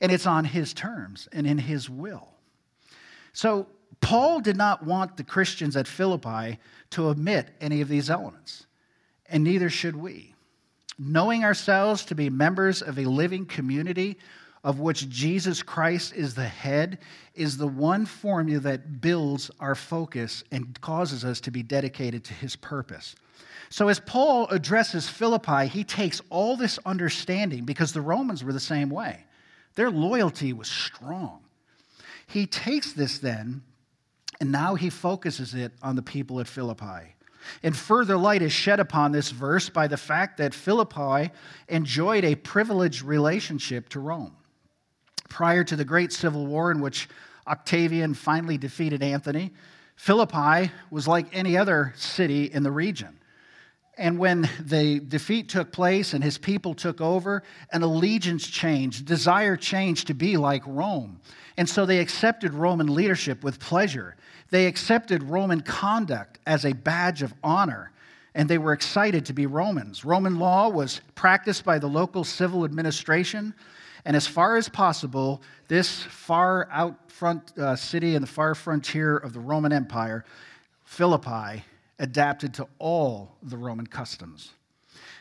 And 0.00 0.12
it's 0.12 0.26
on 0.26 0.44
his 0.44 0.72
terms 0.72 1.28
and 1.32 1.46
in 1.46 1.58
his 1.58 1.90
will. 1.90 2.28
So, 3.32 3.66
Paul 4.00 4.40
did 4.40 4.56
not 4.56 4.84
want 4.84 5.16
the 5.16 5.24
Christians 5.24 5.76
at 5.76 5.88
Philippi 5.88 6.58
to 6.90 7.08
omit 7.08 7.48
any 7.60 7.80
of 7.80 7.88
these 7.88 8.10
elements, 8.10 8.66
and 9.26 9.42
neither 9.42 9.70
should 9.70 9.96
we 9.96 10.35
knowing 10.98 11.44
ourselves 11.44 12.04
to 12.06 12.14
be 12.14 12.30
members 12.30 12.82
of 12.82 12.98
a 12.98 13.04
living 13.04 13.46
community 13.46 14.18
of 14.66 14.80
which 14.80 15.08
Jesus 15.08 15.62
Christ 15.62 16.12
is 16.14 16.34
the 16.34 16.48
head, 16.48 16.98
is 17.36 17.56
the 17.56 17.68
one 17.68 18.04
formula 18.04 18.58
that 18.60 19.00
builds 19.00 19.48
our 19.60 19.76
focus 19.76 20.42
and 20.50 20.78
causes 20.80 21.24
us 21.24 21.40
to 21.42 21.52
be 21.52 21.62
dedicated 21.62 22.24
to 22.24 22.34
his 22.34 22.56
purpose. 22.56 23.14
So, 23.68 23.88
as 23.88 24.00
Paul 24.00 24.48
addresses 24.48 25.08
Philippi, 25.08 25.66
he 25.66 25.84
takes 25.84 26.20
all 26.30 26.56
this 26.56 26.80
understanding 26.84 27.64
because 27.64 27.92
the 27.92 28.00
Romans 28.00 28.42
were 28.42 28.52
the 28.52 28.58
same 28.58 28.90
way. 28.90 29.24
Their 29.76 29.90
loyalty 29.90 30.52
was 30.52 30.68
strong. 30.68 31.40
He 32.26 32.46
takes 32.46 32.92
this 32.92 33.18
then, 33.18 33.62
and 34.40 34.50
now 34.50 34.74
he 34.74 34.90
focuses 34.90 35.54
it 35.54 35.72
on 35.80 35.94
the 35.94 36.02
people 36.02 36.40
at 36.40 36.48
Philippi. 36.48 37.14
And 37.62 37.76
further 37.76 38.16
light 38.16 38.42
is 38.42 38.52
shed 38.52 38.80
upon 38.80 39.12
this 39.12 39.30
verse 39.30 39.68
by 39.68 39.86
the 39.86 39.96
fact 39.96 40.38
that 40.38 40.54
Philippi 40.54 41.30
enjoyed 41.68 42.24
a 42.24 42.34
privileged 42.34 43.02
relationship 43.02 43.88
to 43.90 44.00
Rome. 44.00 44.36
Prior 45.28 45.64
to 45.64 45.76
the 45.76 45.84
great 45.84 46.12
civil 46.12 46.46
war 46.46 46.70
in 46.70 46.80
which 46.80 47.08
Octavian 47.46 48.14
finally 48.14 48.58
defeated 48.58 49.02
Antony, 49.02 49.52
Philippi 49.96 50.70
was 50.90 51.08
like 51.08 51.26
any 51.34 51.56
other 51.56 51.94
city 51.96 52.44
in 52.44 52.62
the 52.62 52.70
region. 52.70 53.18
And 53.98 54.18
when 54.18 54.48
the 54.60 55.00
defeat 55.00 55.48
took 55.48 55.72
place 55.72 56.12
and 56.12 56.22
his 56.22 56.36
people 56.36 56.74
took 56.74 57.00
over, 57.00 57.42
an 57.72 57.82
allegiance 57.82 58.46
changed, 58.46 59.06
desire 59.06 59.56
changed 59.56 60.08
to 60.08 60.14
be 60.14 60.36
like 60.36 60.62
Rome. 60.66 61.20
And 61.56 61.66
so 61.66 61.86
they 61.86 62.00
accepted 62.00 62.52
Roman 62.52 62.92
leadership 62.92 63.42
with 63.42 63.58
pleasure. 63.58 64.16
They 64.50 64.66
accepted 64.66 65.22
Roman 65.24 65.60
conduct 65.60 66.38
as 66.46 66.64
a 66.64 66.72
badge 66.72 67.22
of 67.22 67.34
honor, 67.42 67.92
and 68.34 68.48
they 68.48 68.58
were 68.58 68.72
excited 68.72 69.26
to 69.26 69.32
be 69.32 69.46
Romans. 69.46 70.04
Roman 70.04 70.38
law 70.38 70.68
was 70.68 71.00
practiced 71.14 71.64
by 71.64 71.78
the 71.78 71.88
local 71.88 72.22
civil 72.22 72.64
administration, 72.64 73.54
and 74.04 74.14
as 74.14 74.26
far 74.26 74.56
as 74.56 74.68
possible, 74.68 75.42
this 75.68 76.02
far 76.02 76.68
out 76.70 77.10
front 77.10 77.58
uh, 77.58 77.74
city 77.74 78.14
and 78.14 78.22
the 78.22 78.28
far 78.28 78.54
frontier 78.54 79.16
of 79.16 79.32
the 79.32 79.40
Roman 79.40 79.72
Empire, 79.72 80.24
Philippi, 80.84 81.64
adapted 81.98 82.54
to 82.54 82.68
all 82.78 83.36
the 83.42 83.56
Roman 83.56 83.86
customs. 83.86 84.52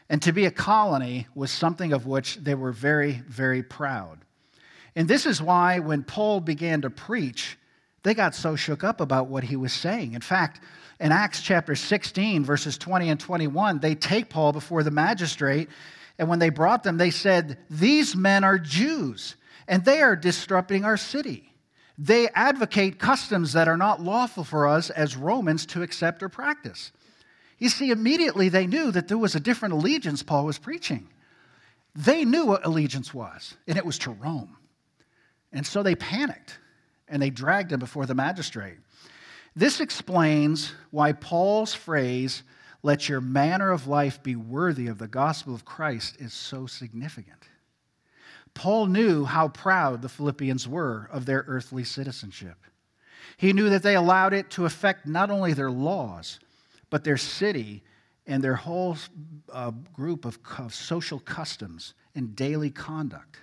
And 0.09 0.21
to 0.21 0.31
be 0.31 0.45
a 0.45 0.51
colony 0.51 1.27
was 1.33 1.51
something 1.51 1.93
of 1.93 2.05
which 2.05 2.35
they 2.35 2.53
were 2.53 2.71
very, 2.71 3.23
very 3.27 3.63
proud. 3.63 4.19
And 4.95 5.07
this 5.07 5.25
is 5.25 5.41
why 5.41 5.79
when 5.79 6.03
Paul 6.03 6.41
began 6.41 6.81
to 6.81 6.89
preach, 6.89 7.57
they 8.05 8.13
got 8.13 8.35
so 8.35 8.55
shook 8.55 8.83
up 8.83 9.01
about 9.01 9.27
what 9.27 9.43
he 9.43 9.55
was 9.55 9.73
saying. 9.73 10.13
In 10.13 10.21
fact, 10.21 10.61
in 10.99 11.11
Acts 11.11 11.41
chapter 11.41 11.73
16, 11.73 12.45
verses 12.45 12.77
20 12.77 13.09
and 13.09 13.19
21, 13.19 13.79
they 13.79 13.95
take 13.95 14.29
Paul 14.29 14.53
before 14.53 14.83
the 14.83 14.91
magistrate, 14.91 15.69
and 16.19 16.29
when 16.29 16.37
they 16.37 16.51
brought 16.51 16.83
them, 16.83 16.97
they 16.97 17.09
said, 17.09 17.57
These 17.67 18.15
men 18.15 18.43
are 18.43 18.59
Jews, 18.59 19.35
and 19.67 19.83
they 19.83 20.03
are 20.03 20.15
disrupting 20.15 20.85
our 20.85 20.97
city. 20.97 21.51
They 21.97 22.29
advocate 22.29 22.99
customs 22.99 23.53
that 23.53 23.67
are 23.67 23.75
not 23.75 24.03
lawful 24.03 24.43
for 24.43 24.67
us 24.67 24.91
as 24.91 25.17
Romans 25.17 25.65
to 25.67 25.81
accept 25.81 26.21
or 26.21 26.29
practice. 26.29 26.91
You 27.57 27.69
see, 27.69 27.89
immediately 27.89 28.49
they 28.49 28.67
knew 28.67 28.91
that 28.91 29.07
there 29.07 29.17
was 29.17 29.33
a 29.33 29.39
different 29.39 29.73
allegiance 29.73 30.21
Paul 30.21 30.45
was 30.45 30.59
preaching. 30.59 31.09
They 31.95 32.23
knew 32.23 32.45
what 32.45 32.67
allegiance 32.67 33.15
was, 33.15 33.55
and 33.67 33.79
it 33.79 33.85
was 33.85 33.97
to 33.99 34.11
Rome. 34.11 34.57
And 35.51 35.65
so 35.65 35.81
they 35.81 35.95
panicked 35.95 36.59
and 37.07 37.21
they 37.21 37.29
dragged 37.29 37.71
him 37.71 37.79
before 37.79 38.05
the 38.05 38.15
magistrate. 38.15 38.77
This 39.55 39.79
explains 39.79 40.73
why 40.91 41.13
Paul's 41.13 41.73
phrase, 41.73 42.43
let 42.83 43.07
your 43.07 43.21
manner 43.21 43.71
of 43.71 43.87
life 43.87 44.21
be 44.21 44.35
worthy 44.35 44.87
of 44.87 44.97
the 44.97 45.07
gospel 45.07 45.55
of 45.55 45.65
Christ, 45.65 46.17
is 46.19 46.33
so 46.33 46.65
significant. 46.65 47.49
Paul 48.53 48.87
knew 48.87 49.25
how 49.25 49.49
proud 49.49 50.01
the 50.01 50.09
Philippians 50.09 50.67
were 50.67 51.09
of 51.11 51.25
their 51.25 51.45
earthly 51.47 51.83
citizenship. 51.83 52.57
He 53.37 53.53
knew 53.53 53.69
that 53.69 53.83
they 53.83 53.95
allowed 53.95 54.33
it 54.33 54.49
to 54.51 54.65
affect 54.65 55.05
not 55.05 55.29
only 55.29 55.53
their 55.53 55.71
laws, 55.71 56.39
but 56.89 57.03
their 57.03 57.17
city 57.17 57.83
and 58.27 58.43
their 58.43 58.55
whole 58.55 58.97
uh, 59.51 59.71
group 59.93 60.25
of, 60.25 60.39
of 60.57 60.73
social 60.73 61.19
customs 61.19 61.93
and 62.15 62.35
daily 62.35 62.69
conduct. 62.69 63.39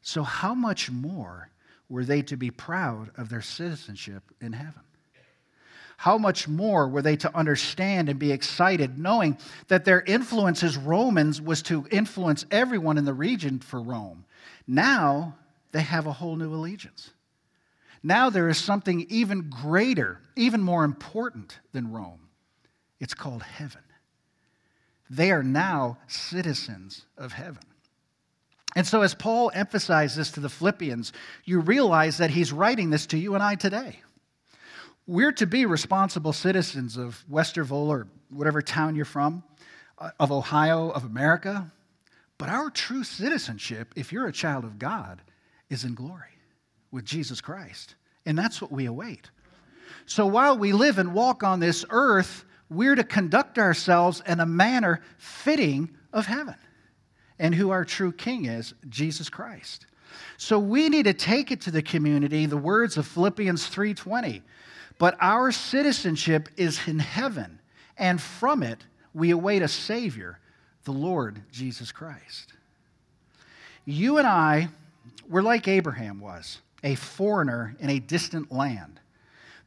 So, 0.00 0.22
how 0.22 0.54
much 0.54 0.90
more 0.90 1.50
were 1.88 2.04
they 2.04 2.22
to 2.22 2.36
be 2.36 2.50
proud 2.50 3.10
of 3.16 3.28
their 3.28 3.42
citizenship 3.42 4.22
in 4.40 4.52
heaven? 4.52 4.82
How 5.96 6.18
much 6.18 6.48
more 6.48 6.88
were 6.88 7.02
they 7.02 7.16
to 7.16 7.36
understand 7.36 8.08
and 8.08 8.18
be 8.18 8.32
excited, 8.32 8.98
knowing 8.98 9.38
that 9.68 9.84
their 9.84 10.00
influence 10.00 10.64
as 10.64 10.76
Romans 10.76 11.40
was 11.40 11.62
to 11.62 11.86
influence 11.92 12.44
everyone 12.50 12.98
in 12.98 13.04
the 13.04 13.14
region 13.14 13.60
for 13.60 13.80
Rome? 13.80 14.24
Now 14.66 15.36
they 15.70 15.82
have 15.82 16.06
a 16.06 16.12
whole 16.12 16.34
new 16.34 16.52
allegiance. 16.52 17.12
Now 18.02 18.30
there 18.30 18.48
is 18.48 18.58
something 18.58 19.06
even 19.10 19.48
greater, 19.48 20.20
even 20.34 20.60
more 20.60 20.82
important 20.84 21.60
than 21.72 21.92
Rome. 21.92 22.28
It's 22.98 23.14
called 23.14 23.42
heaven. 23.42 23.82
They 25.08 25.30
are 25.30 25.42
now 25.42 25.98
citizens 26.08 27.06
of 27.16 27.32
heaven. 27.32 27.62
And 28.74 28.86
so, 28.86 29.02
as 29.02 29.14
Paul 29.14 29.50
emphasizes 29.54 30.32
to 30.32 30.40
the 30.40 30.48
Philippians, 30.48 31.12
you 31.44 31.60
realize 31.60 32.18
that 32.18 32.30
he's 32.30 32.52
writing 32.52 32.90
this 32.90 33.06
to 33.08 33.18
you 33.18 33.34
and 33.34 33.42
I 33.42 33.54
today. 33.54 34.00
We're 35.06 35.32
to 35.32 35.46
be 35.46 35.66
responsible 35.66 36.32
citizens 36.32 36.96
of 36.96 37.22
Westerville 37.30 37.88
or 37.88 38.08
whatever 38.30 38.62
town 38.62 38.94
you're 38.94 39.04
from, 39.04 39.42
uh, 39.98 40.10
of 40.18 40.32
Ohio, 40.32 40.90
of 40.90 41.04
America. 41.04 41.70
But 42.38 42.48
our 42.48 42.70
true 42.70 43.04
citizenship, 43.04 43.92
if 43.94 44.12
you're 44.12 44.26
a 44.26 44.32
child 44.32 44.64
of 44.64 44.78
God, 44.78 45.20
is 45.68 45.84
in 45.84 45.94
glory 45.94 46.38
with 46.90 47.04
Jesus 47.04 47.40
Christ. 47.40 47.94
And 48.24 48.38
that's 48.38 48.62
what 48.62 48.72
we 48.72 48.86
await. 48.86 49.30
So 50.06 50.26
while 50.26 50.56
we 50.56 50.72
live 50.72 50.98
and 50.98 51.12
walk 51.12 51.42
on 51.42 51.60
this 51.60 51.84
earth, 51.90 52.44
we're 52.70 52.94
to 52.94 53.04
conduct 53.04 53.58
ourselves 53.58 54.22
in 54.26 54.40
a 54.40 54.46
manner 54.46 55.00
fitting 55.18 55.90
of 56.12 56.26
heaven 56.26 56.54
and 57.42 57.52
who 57.54 57.70
our 57.70 57.84
true 57.84 58.12
king 58.12 58.44
is, 58.44 58.72
Jesus 58.88 59.28
Christ. 59.28 59.86
So 60.36 60.58
we 60.60 60.88
need 60.88 61.02
to 61.04 61.12
take 61.12 61.50
it 61.50 61.60
to 61.62 61.72
the 61.72 61.82
community 61.82 62.46
the 62.46 62.56
words 62.56 62.96
of 62.96 63.06
Philippians 63.06 63.66
3:20. 63.66 64.42
But 64.98 65.18
our 65.20 65.50
citizenship 65.50 66.48
is 66.56 66.86
in 66.86 67.00
heaven, 67.00 67.58
and 67.98 68.22
from 68.22 68.62
it 68.62 68.84
we 69.12 69.30
await 69.30 69.62
a 69.62 69.68
savior, 69.68 70.38
the 70.84 70.92
Lord 70.92 71.42
Jesus 71.50 71.90
Christ. 71.90 72.52
You 73.84 74.18
and 74.18 74.26
I 74.26 74.68
we're 75.28 75.42
like 75.42 75.66
Abraham 75.66 76.20
was, 76.20 76.60
a 76.84 76.94
foreigner 76.94 77.74
in 77.80 77.90
a 77.90 77.98
distant 77.98 78.52
land. 78.52 79.00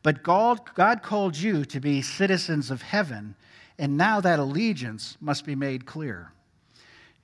But 0.03 0.23
God, 0.23 0.61
God 0.75 1.01
called 1.01 1.35
you 1.35 1.65
to 1.65 1.79
be 1.79 2.01
citizens 2.01 2.71
of 2.71 2.83
heaven, 2.83 3.35
and 3.77 3.97
now 3.97 4.21
that 4.21 4.39
allegiance 4.39 5.17
must 5.19 5.45
be 5.45 5.55
made 5.55 5.85
clear. 5.85 6.31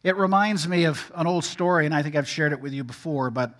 It 0.03 0.17
reminds 0.17 0.67
me 0.67 0.85
of 0.85 1.11
an 1.15 1.27
old 1.27 1.43
story, 1.43 1.85
and 1.85 1.93
I 1.93 2.01
think 2.01 2.15
I've 2.15 2.27
shared 2.27 2.53
it 2.53 2.59
with 2.59 2.73
you 2.73 2.83
before, 2.83 3.29
but 3.29 3.59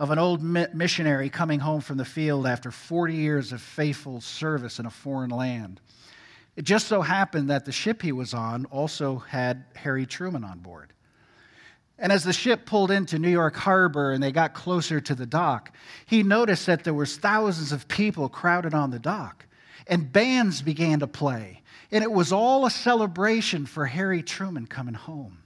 of 0.00 0.10
an 0.10 0.18
old 0.18 0.42
missionary 0.42 1.30
coming 1.30 1.60
home 1.60 1.80
from 1.80 1.96
the 1.96 2.04
field 2.04 2.46
after 2.46 2.70
40 2.70 3.14
years 3.14 3.52
of 3.52 3.62
faithful 3.62 4.20
service 4.20 4.78
in 4.78 4.86
a 4.86 4.90
foreign 4.90 5.30
land. 5.30 5.80
It 6.56 6.64
just 6.64 6.88
so 6.88 7.02
happened 7.02 7.50
that 7.50 7.64
the 7.64 7.72
ship 7.72 8.02
he 8.02 8.12
was 8.12 8.34
on 8.34 8.64
also 8.66 9.18
had 9.18 9.64
Harry 9.74 10.06
Truman 10.06 10.42
on 10.42 10.58
board. 10.58 10.92
And 11.98 12.12
as 12.12 12.24
the 12.24 12.32
ship 12.32 12.66
pulled 12.66 12.90
into 12.90 13.18
New 13.18 13.30
York 13.30 13.56
Harbor 13.56 14.12
and 14.12 14.22
they 14.22 14.32
got 14.32 14.54
closer 14.54 15.00
to 15.00 15.14
the 15.14 15.24
dock, 15.24 15.72
he 16.04 16.22
noticed 16.22 16.66
that 16.66 16.84
there 16.84 16.92
was 16.92 17.16
thousands 17.16 17.72
of 17.72 17.88
people 17.88 18.28
crowded 18.28 18.74
on 18.74 18.90
the 18.90 18.98
dock, 18.98 19.46
and 19.86 20.12
bands 20.12 20.60
began 20.62 20.98
to 21.00 21.06
play. 21.06 21.62
And 21.90 22.02
it 22.02 22.10
was 22.10 22.32
all 22.32 22.66
a 22.66 22.70
celebration 22.70 23.64
for 23.64 23.86
Harry 23.86 24.22
Truman 24.22 24.66
coming 24.66 24.94
home. 24.94 25.38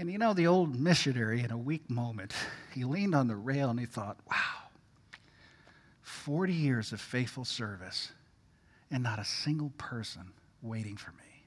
And 0.00 0.10
you 0.10 0.16
know, 0.16 0.32
the 0.32 0.46
old 0.46 0.80
missionary, 0.80 1.42
in 1.42 1.50
a 1.50 1.58
weak 1.58 1.90
moment, 1.90 2.32
he 2.74 2.84
leaned 2.84 3.14
on 3.14 3.28
the 3.28 3.36
rail 3.36 3.68
and 3.68 3.78
he 3.78 3.84
thought, 3.84 4.16
wow, 4.30 4.70
40 6.00 6.54
years 6.54 6.92
of 6.94 7.02
faithful 7.02 7.44
service 7.44 8.10
and 8.90 9.02
not 9.02 9.18
a 9.18 9.26
single 9.26 9.70
person 9.76 10.32
waiting 10.62 10.96
for 10.96 11.10
me. 11.10 11.44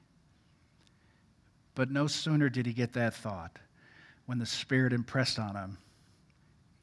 But 1.74 1.90
no 1.90 2.06
sooner 2.06 2.48
did 2.48 2.64
he 2.66 2.72
get 2.72 2.92
that 2.92 3.14
thought 3.14 3.58
when 4.26 4.38
the 4.38 4.46
Spirit 4.46 4.92
impressed 4.92 5.40
on 5.40 5.56
him, 5.56 5.78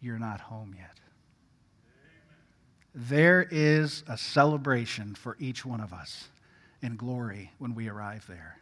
You're 0.01 0.19
not 0.19 0.41
home 0.41 0.75
yet. 0.77 0.99
There 2.93 3.47
is 3.49 4.03
a 4.10 4.17
celebration 4.17 5.15
for 5.15 5.38
each 5.39 5.65
one 5.65 5.79
of 5.79 5.93
us 5.93 6.27
in 6.81 6.97
glory 6.97 7.53
when 7.60 7.73
we 7.75 7.88
arrive 7.88 8.25
there. 8.27 8.61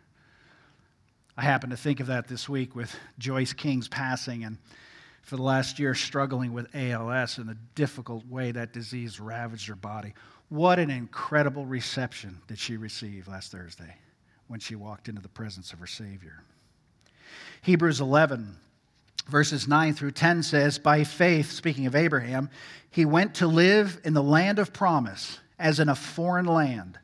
I 1.40 1.44
happened 1.44 1.72
to 1.72 1.78
think 1.78 2.02
of 2.02 2.08
that 2.08 2.28
this 2.28 2.50
week 2.50 2.76
with 2.76 2.94
Joyce 3.18 3.54
King's 3.54 3.88
passing, 3.88 4.44
and 4.44 4.58
for 5.22 5.38
the 5.38 5.42
last 5.42 5.80
year, 5.80 5.96
struggling 5.96 6.52
with 6.52 6.68
ALS 6.76 7.38
and 7.38 7.48
the 7.48 7.56
difficult 7.76 8.28
way 8.28 8.52
that 8.52 8.74
disease 8.74 9.22
ravaged 9.22 9.70
her 9.70 9.76
body. 9.76 10.16
What 10.50 10.80
an 10.80 10.90
incredible 10.90 11.66
reception 11.66 12.42
did 12.50 12.60
she 12.60 12.76
receive 12.76 13.30
last 13.30 13.54
Thursday 13.54 13.96
when 14.48 14.60
she 14.60 14.76
walked 14.76 15.08
into 15.08 15.22
the 15.22 15.30
presence 15.30 15.72
of 15.72 15.80
her 15.80 15.88
Savior. 15.88 16.44
Hebrews 17.62 18.02
11, 18.02 18.58
Verses 19.30 19.66
9 19.66 19.94
through 19.94 20.12
10 20.12 20.44
says, 20.44 20.78
By 20.78 21.06
faith, 21.06 21.52
speaking 21.52 21.86
of 21.86 21.96
Abraham, 21.96 22.50
he 22.92 23.06
went 23.06 23.36
to 23.36 23.48
live 23.48 24.02
in 24.04 24.14
the 24.14 24.22
land 24.22 24.60
of 24.60 24.74
promise, 24.74 25.40
as 25.58 25.80
in 25.80 25.88
a 25.88 25.96
foreign 25.96 26.48
land, 26.48 27.00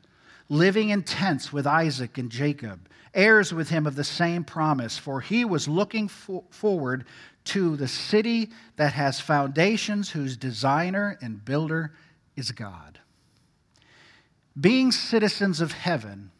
living 0.48 0.90
in 0.90 1.02
tents 1.02 1.52
with 1.52 1.66
Isaac 1.66 2.18
and 2.18 2.30
Jacob, 2.30 2.88
heirs 3.14 3.52
with 3.52 3.68
him 3.68 3.86
of 3.86 3.96
the 3.96 4.04
same 4.04 4.44
promise, 4.44 4.98
for 4.98 5.20
he 5.20 5.44
was 5.44 5.68
looking 5.68 6.08
for- 6.08 6.44
forward 6.50 7.04
to 7.44 7.76
the 7.76 7.88
city 7.88 8.50
that 8.76 8.92
has 8.92 9.20
foundations, 9.20 10.10
whose 10.10 10.36
designer 10.36 11.16
and 11.20 11.44
builder 11.44 11.94
is 12.34 12.52
God. 12.52 13.00
Being 14.58 14.92
citizens 14.92 15.60
of 15.60 15.72
heaven, 15.72 16.30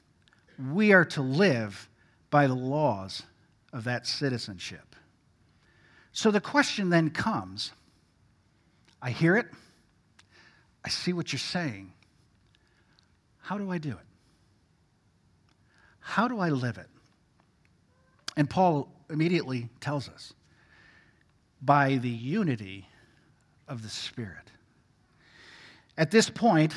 we 0.58 0.92
are 0.92 1.04
to 1.04 1.22
live 1.22 1.88
by 2.30 2.46
the 2.46 2.54
laws 2.54 3.22
of 3.72 3.84
that 3.84 4.06
citizenship. 4.06 4.96
So 6.12 6.30
the 6.30 6.40
question 6.40 6.90
then 6.90 7.10
comes 7.10 7.72
I 9.02 9.10
hear 9.10 9.36
it, 9.36 9.46
I 10.84 10.88
see 10.88 11.12
what 11.12 11.32
you're 11.32 11.38
saying. 11.38 11.92
How 13.46 13.58
do 13.58 13.70
I 13.70 13.78
do 13.78 13.90
it? 13.90 14.06
How 16.00 16.26
do 16.26 16.40
I 16.40 16.48
live 16.48 16.78
it? 16.78 16.88
And 18.36 18.50
Paul 18.50 18.88
immediately 19.08 19.68
tells 19.78 20.08
us 20.08 20.32
by 21.62 21.94
the 21.98 22.10
unity 22.10 22.88
of 23.68 23.84
the 23.84 23.88
Spirit. 23.88 24.50
At 25.96 26.10
this 26.10 26.28
point, 26.28 26.74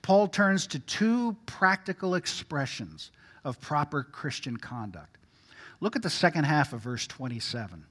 Paul 0.00 0.28
turns 0.28 0.66
to 0.68 0.78
two 0.78 1.36
practical 1.44 2.14
expressions 2.14 3.10
of 3.44 3.60
proper 3.60 4.02
Christian 4.02 4.56
conduct. 4.56 5.18
Look 5.80 5.94
at 5.94 6.00
the 6.02 6.08
second 6.08 6.44
half 6.44 6.72
of 6.72 6.80
verse 6.80 7.06
27. 7.06 7.84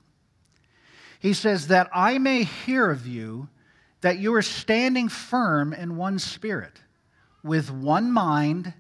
He 1.20 1.34
says, 1.34 1.68
That 1.68 1.88
I 1.94 2.18
may 2.18 2.46
hear 2.46 2.90
of 2.90 3.06
you 3.06 3.48
that 4.02 4.18
you 4.18 4.34
are 4.34 4.42
standing 4.42 5.08
firm 5.08 5.72
in 5.72 5.98
one 5.98 6.18
spirit, 6.18 6.82
with 7.44 7.72
one 7.72 8.12
mind, 8.12 8.74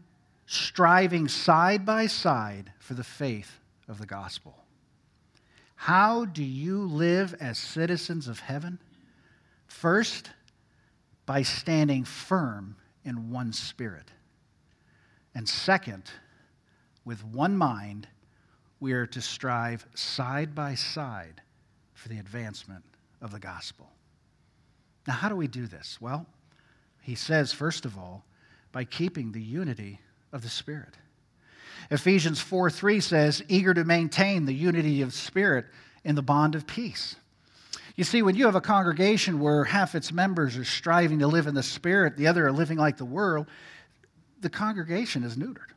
striving 0.46 1.28
side 1.28 1.86
by 1.86 2.08
side 2.08 2.72
for 2.80 2.94
the 2.94 3.04
faith 3.04 3.60
of 3.88 4.00
the 4.00 4.06
gospel. 4.06 4.56
How 5.76 6.26
do 6.26 6.44
you 6.44 6.82
live 6.88 7.36
as 7.40 7.58
citizens 7.58 8.28
of 8.28 8.40
heaven? 8.40 8.80
First, 9.68 10.32
by 11.26 11.44
standing 11.44 12.04
firm 12.04 12.76
in 13.04 13.30
one 13.30 13.54
spirit. 13.54 14.12
And 15.36 15.48
second, 15.48 16.04
with 17.06 17.24
one 17.24 17.56
mind, 17.56 18.08
we 18.80 18.94
are 18.94 19.06
to 19.08 19.22
strive 19.22 19.86
side 19.94 20.56
by 20.56 20.76
side 20.76 21.42
for 21.94 22.10
the 22.10 22.20
advancement 22.20 22.84
of 23.22 23.32
the 23.32 23.40
gospel. 23.40 23.90
Now, 25.08 25.14
how 25.14 25.30
do 25.30 25.36
we 25.36 25.48
do 25.48 25.68
this? 25.68 26.00
Well, 26.02 26.26
he 27.02 27.16
says, 27.16 27.54
first 27.54 27.86
of 27.86 27.98
all, 27.98 28.26
by 28.78 28.84
keeping 28.84 29.32
the 29.32 29.42
unity 29.42 30.00
of 30.32 30.44
the 30.44 30.50
Spirit. 30.50 30.94
Ephesians 31.90 32.40
4 32.40 32.70
3 32.70 33.00
says, 33.00 33.44
eager 33.48 33.74
to 33.74 33.84
maintain 33.84 34.46
the 34.46 34.54
unity 34.54 35.02
of 35.02 35.16
spirit 35.16 35.66
in 36.04 36.14
the 36.14 36.22
bond 36.22 36.54
of 36.54 36.68
peace. 36.68 37.16
You 37.96 38.04
see, 38.04 38.22
when 38.22 38.36
you 38.36 38.46
have 38.46 38.54
a 38.54 38.62
congregation 38.62 39.40
where 39.40 39.64
half 39.64 39.96
its 39.96 40.12
members 40.12 40.58
are 40.58 40.64
striving 40.64 41.18
to 41.18 41.28
live 41.28 41.48
in 41.48 41.56
the 41.56 41.64
Spirit, 41.64 42.18
the 42.18 42.28
other 42.28 42.46
are 42.46 42.52
living 42.52 42.78
like 42.78 42.98
the 42.98 43.04
world, 43.04 43.48
the 44.42 44.50
congregation 44.52 45.24
is 45.24 45.38
neutered, 45.38 45.72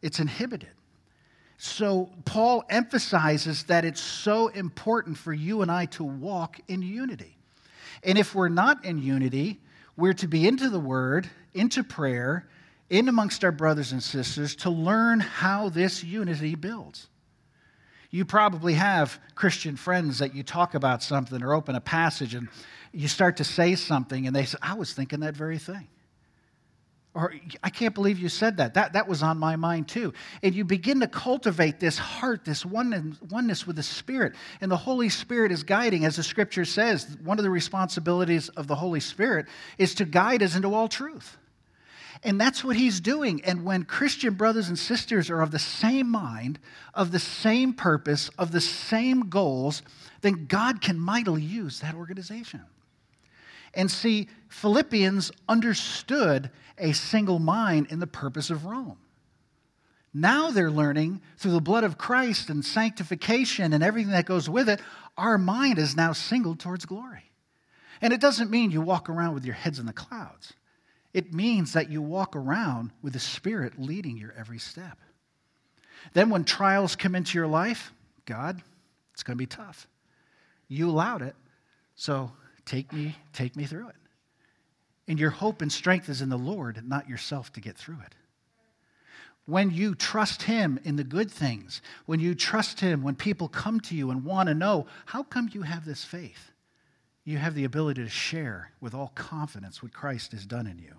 it's 0.00 0.18
inhibited. 0.18 0.70
So, 1.58 2.08
Paul 2.24 2.64
emphasizes 2.70 3.64
that 3.64 3.84
it's 3.84 4.00
so 4.00 4.48
important 4.48 5.18
for 5.18 5.34
you 5.34 5.60
and 5.60 5.70
I 5.70 5.84
to 5.84 6.04
walk 6.04 6.58
in 6.68 6.80
unity. 6.80 7.36
And 8.02 8.16
if 8.16 8.34
we're 8.34 8.48
not 8.48 8.82
in 8.86 8.96
unity, 8.96 9.60
we're 10.00 10.14
to 10.14 10.26
be 10.26 10.48
into 10.48 10.70
the 10.70 10.80
Word, 10.80 11.28
into 11.54 11.82
prayer, 11.82 12.46
in 12.88 13.08
amongst 13.08 13.44
our 13.44 13.52
brothers 13.52 13.92
and 13.92 14.02
sisters 14.02 14.56
to 14.56 14.70
learn 14.70 15.20
how 15.20 15.68
this 15.68 16.02
unity 16.02 16.56
builds. 16.56 17.08
You 18.10 18.24
probably 18.24 18.74
have 18.74 19.18
Christian 19.36 19.76
friends 19.76 20.18
that 20.18 20.34
you 20.34 20.42
talk 20.42 20.74
about 20.74 21.02
something 21.02 21.40
or 21.42 21.54
open 21.54 21.76
a 21.76 21.80
passage 21.80 22.34
and 22.34 22.48
you 22.92 23.06
start 23.06 23.36
to 23.36 23.44
say 23.44 23.76
something 23.76 24.26
and 24.26 24.34
they 24.34 24.44
say, 24.44 24.58
I 24.60 24.74
was 24.74 24.92
thinking 24.92 25.20
that 25.20 25.36
very 25.36 25.58
thing. 25.58 25.86
Or, 27.12 27.34
I 27.62 27.70
can't 27.70 27.92
believe 27.92 28.20
you 28.20 28.28
said 28.28 28.58
that. 28.58 28.74
that. 28.74 28.92
That 28.92 29.08
was 29.08 29.20
on 29.22 29.36
my 29.36 29.56
mind 29.56 29.88
too. 29.88 30.14
And 30.44 30.54
you 30.54 30.64
begin 30.64 31.00
to 31.00 31.08
cultivate 31.08 31.80
this 31.80 31.98
heart, 31.98 32.44
this 32.44 32.64
oneness 32.64 33.66
with 33.66 33.76
the 33.76 33.82
Spirit. 33.82 34.34
And 34.60 34.70
the 34.70 34.76
Holy 34.76 35.08
Spirit 35.08 35.50
is 35.50 35.64
guiding, 35.64 36.04
as 36.04 36.16
the 36.16 36.22
scripture 36.22 36.64
says, 36.64 37.16
one 37.24 37.38
of 37.38 37.42
the 37.42 37.50
responsibilities 37.50 38.48
of 38.50 38.68
the 38.68 38.76
Holy 38.76 39.00
Spirit 39.00 39.46
is 39.76 39.96
to 39.96 40.04
guide 40.04 40.42
us 40.42 40.54
into 40.54 40.72
all 40.72 40.86
truth. 40.86 41.36
And 42.22 42.40
that's 42.40 42.62
what 42.62 42.76
he's 42.76 43.00
doing. 43.00 43.42
And 43.44 43.64
when 43.64 43.84
Christian 43.84 44.34
brothers 44.34 44.68
and 44.68 44.78
sisters 44.78 45.30
are 45.30 45.40
of 45.40 45.50
the 45.50 45.58
same 45.58 46.08
mind, 46.08 46.58
of 46.94 47.10
the 47.10 47.18
same 47.18 47.72
purpose, 47.72 48.28
of 48.38 48.52
the 48.52 48.60
same 48.60 49.30
goals, 49.30 49.82
then 50.20 50.46
God 50.46 50.80
can 50.80 51.00
mightily 51.00 51.42
use 51.42 51.80
that 51.80 51.94
organization. 51.94 52.60
And 53.74 53.90
see, 53.90 54.28
Philippians 54.48 55.30
understood 55.48 56.50
a 56.78 56.92
single 56.92 57.38
mind 57.38 57.88
in 57.90 58.00
the 58.00 58.06
purpose 58.06 58.50
of 58.50 58.64
Rome. 58.64 58.98
Now 60.12 60.50
they're 60.50 60.70
learning 60.70 61.20
through 61.36 61.52
the 61.52 61.60
blood 61.60 61.84
of 61.84 61.98
Christ 61.98 62.50
and 62.50 62.64
sanctification 62.64 63.72
and 63.72 63.84
everything 63.84 64.12
that 64.12 64.26
goes 64.26 64.50
with 64.50 64.68
it, 64.68 64.80
our 65.16 65.38
mind 65.38 65.78
is 65.78 65.96
now 65.96 66.12
singled 66.12 66.58
towards 66.58 66.84
glory. 66.84 67.30
And 68.00 68.12
it 68.12 68.20
doesn't 68.20 68.50
mean 68.50 68.70
you 68.70 68.80
walk 68.80 69.08
around 69.08 69.34
with 69.34 69.44
your 69.44 69.54
heads 69.54 69.78
in 69.78 69.86
the 69.86 69.92
clouds, 69.92 70.54
it 71.12 71.34
means 71.34 71.72
that 71.72 71.90
you 71.90 72.00
walk 72.00 72.36
around 72.36 72.92
with 73.02 73.12
the 73.12 73.20
Spirit 73.20 73.78
leading 73.78 74.16
your 74.16 74.32
every 74.36 74.58
step. 74.58 74.98
Then, 76.14 76.30
when 76.30 76.44
trials 76.44 76.96
come 76.96 77.14
into 77.14 77.36
your 77.36 77.48
life, 77.48 77.92
God, 78.26 78.62
it's 79.12 79.22
going 79.22 79.36
to 79.36 79.42
be 79.42 79.46
tough. 79.46 79.86
You 80.68 80.88
allowed 80.88 81.22
it, 81.22 81.34
so 81.94 82.32
take 82.70 82.92
me, 82.92 83.16
take 83.32 83.56
me 83.56 83.64
through 83.64 83.88
it. 83.88 83.96
And 85.08 85.18
your 85.18 85.30
hope 85.30 85.60
and 85.60 85.72
strength 85.72 86.08
is 86.08 86.22
in 86.22 86.28
the 86.28 86.38
Lord, 86.38 86.82
not 86.86 87.08
yourself 87.08 87.52
to 87.54 87.60
get 87.60 87.76
through 87.76 87.98
it. 88.06 88.14
When 89.44 89.72
you 89.72 89.96
trust 89.96 90.42
Him 90.42 90.78
in 90.84 90.94
the 90.94 91.02
good 91.02 91.30
things, 91.30 91.82
when 92.06 92.20
you 92.20 92.36
trust 92.36 92.78
Him, 92.78 93.02
when 93.02 93.16
people 93.16 93.48
come 93.48 93.80
to 93.80 93.96
you 93.96 94.10
and 94.10 94.24
want 94.24 94.48
to 94.48 94.54
know, 94.54 94.86
how 95.06 95.24
come 95.24 95.50
you 95.52 95.62
have 95.62 95.84
this 95.84 96.04
faith? 96.04 96.52
You 97.24 97.38
have 97.38 97.54
the 97.54 97.64
ability 97.64 98.04
to 98.04 98.08
share 98.08 98.70
with 98.80 98.94
all 98.94 99.10
confidence 99.16 99.82
what 99.82 99.92
Christ 99.92 100.30
has 100.32 100.46
done 100.46 100.68
in 100.68 100.78
you. 100.78 100.94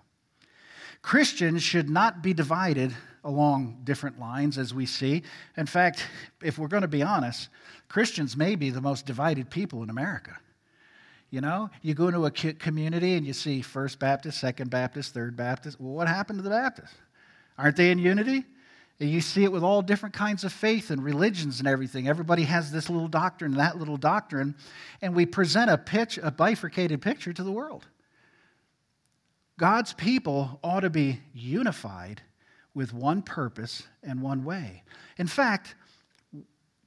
Christians 1.01 1.63
should 1.63 1.89
not 1.89 2.21
be 2.21 2.33
divided 2.33 2.93
along 3.23 3.81
different 3.85 4.19
lines 4.19 4.57
as 4.57 4.73
we 4.73 4.85
see. 4.85 5.23
In 5.55 5.65
fact, 5.65 6.05
if 6.43 6.57
we're 6.57 6.67
going 6.67 6.81
to 6.81 6.87
be 6.87 7.01
honest, 7.01 7.47
Christians 7.87 8.35
may 8.35 8.55
be 8.55 8.69
the 8.71 8.81
most 8.81 9.05
divided 9.05 9.49
people 9.49 9.83
in 9.83 9.89
America. 9.89 10.37
You 11.31 11.39
know, 11.39 11.69
you 11.81 11.93
go 11.93 12.09
into 12.09 12.25
a 12.25 12.31
community 12.31 13.15
and 13.15 13.25
you 13.25 13.31
see 13.31 13.61
First 13.61 13.99
Baptist, 13.99 14.37
Second 14.37 14.69
Baptist, 14.69 15.13
Third 15.13 15.37
Baptist. 15.37 15.79
Well, 15.79 15.93
what 15.93 16.09
happened 16.09 16.39
to 16.39 16.43
the 16.43 16.49
Baptists? 16.49 16.93
Aren't 17.57 17.77
they 17.77 17.89
in 17.89 17.99
unity? 17.99 18.43
You 18.99 19.21
see 19.21 19.45
it 19.45 19.51
with 19.51 19.63
all 19.63 19.81
different 19.81 20.13
kinds 20.13 20.43
of 20.43 20.51
faith 20.51 20.91
and 20.91 21.01
religions 21.03 21.59
and 21.59 21.67
everything. 21.67 22.07
Everybody 22.07 22.43
has 22.43 22.69
this 22.69 22.89
little 22.89 23.07
doctrine, 23.07 23.53
that 23.55 23.77
little 23.77 23.97
doctrine, 23.97 24.55
and 25.01 25.15
we 25.15 25.25
present 25.25 25.71
a 25.71 25.77
pitch, 25.77 26.19
a 26.21 26.31
bifurcated 26.31 27.01
picture 27.01 27.31
to 27.31 27.43
the 27.43 27.51
world. 27.51 27.87
God's 29.57 29.93
people 29.93 30.59
ought 30.63 30.81
to 30.81 30.89
be 30.89 31.21
unified 31.33 32.21
with 32.73 32.93
one 32.93 33.21
purpose 33.21 33.83
and 34.03 34.21
one 34.21 34.43
way. 34.43 34.83
In 35.17 35.27
fact, 35.27 35.75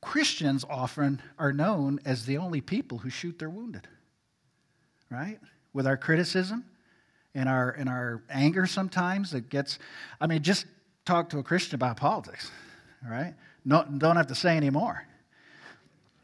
Christians 0.03 0.65
often 0.69 1.23
are 1.39 1.53
known 1.53 1.99
as 2.05 2.27
the 2.27 2.37
only 2.37 2.61
people 2.61 2.99
who 2.99 3.11
shoot 3.11 3.39
their 3.39 3.51
wounded 3.51 3.89
right? 5.15 5.39
With 5.73 5.87
our 5.87 5.97
criticism 5.97 6.65
and 7.35 7.49
our, 7.49 7.71
and 7.71 7.89
our 7.89 8.23
anger 8.29 8.67
sometimes, 8.67 9.33
it 9.33 9.49
gets, 9.49 9.79
I 10.21 10.27
mean, 10.27 10.43
just 10.43 10.67
talk 11.05 11.31
to 11.31 11.39
a 11.39 11.43
Christian 11.43 11.77
about 11.77 11.97
politics, 11.97 12.51
right? 13.09 13.35
No, 13.65 13.85
don't 13.85 14.17
have 14.17 14.27
to 14.29 14.35
say 14.35 14.57
anymore. 14.57 15.07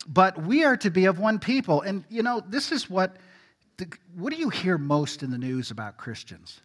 But 0.09 0.43
we 0.43 0.65
are 0.65 0.77
to 0.79 0.91
be 0.91 1.05
of 1.05 1.19
one 1.19 1.39
people. 1.39 1.83
And, 1.83 2.05
you 2.09 2.23
know, 2.23 2.43
this 2.49 2.73
is 2.73 2.91
what, 2.91 3.17
the, 3.77 3.87
what 4.17 4.33
do 4.33 4.39
you 4.39 4.49
hear 4.49 4.77
most 4.77 5.23
in 5.23 5.31
the 5.31 5.39
news 5.39 5.71
about 5.71 5.97
Christians? 5.97 6.61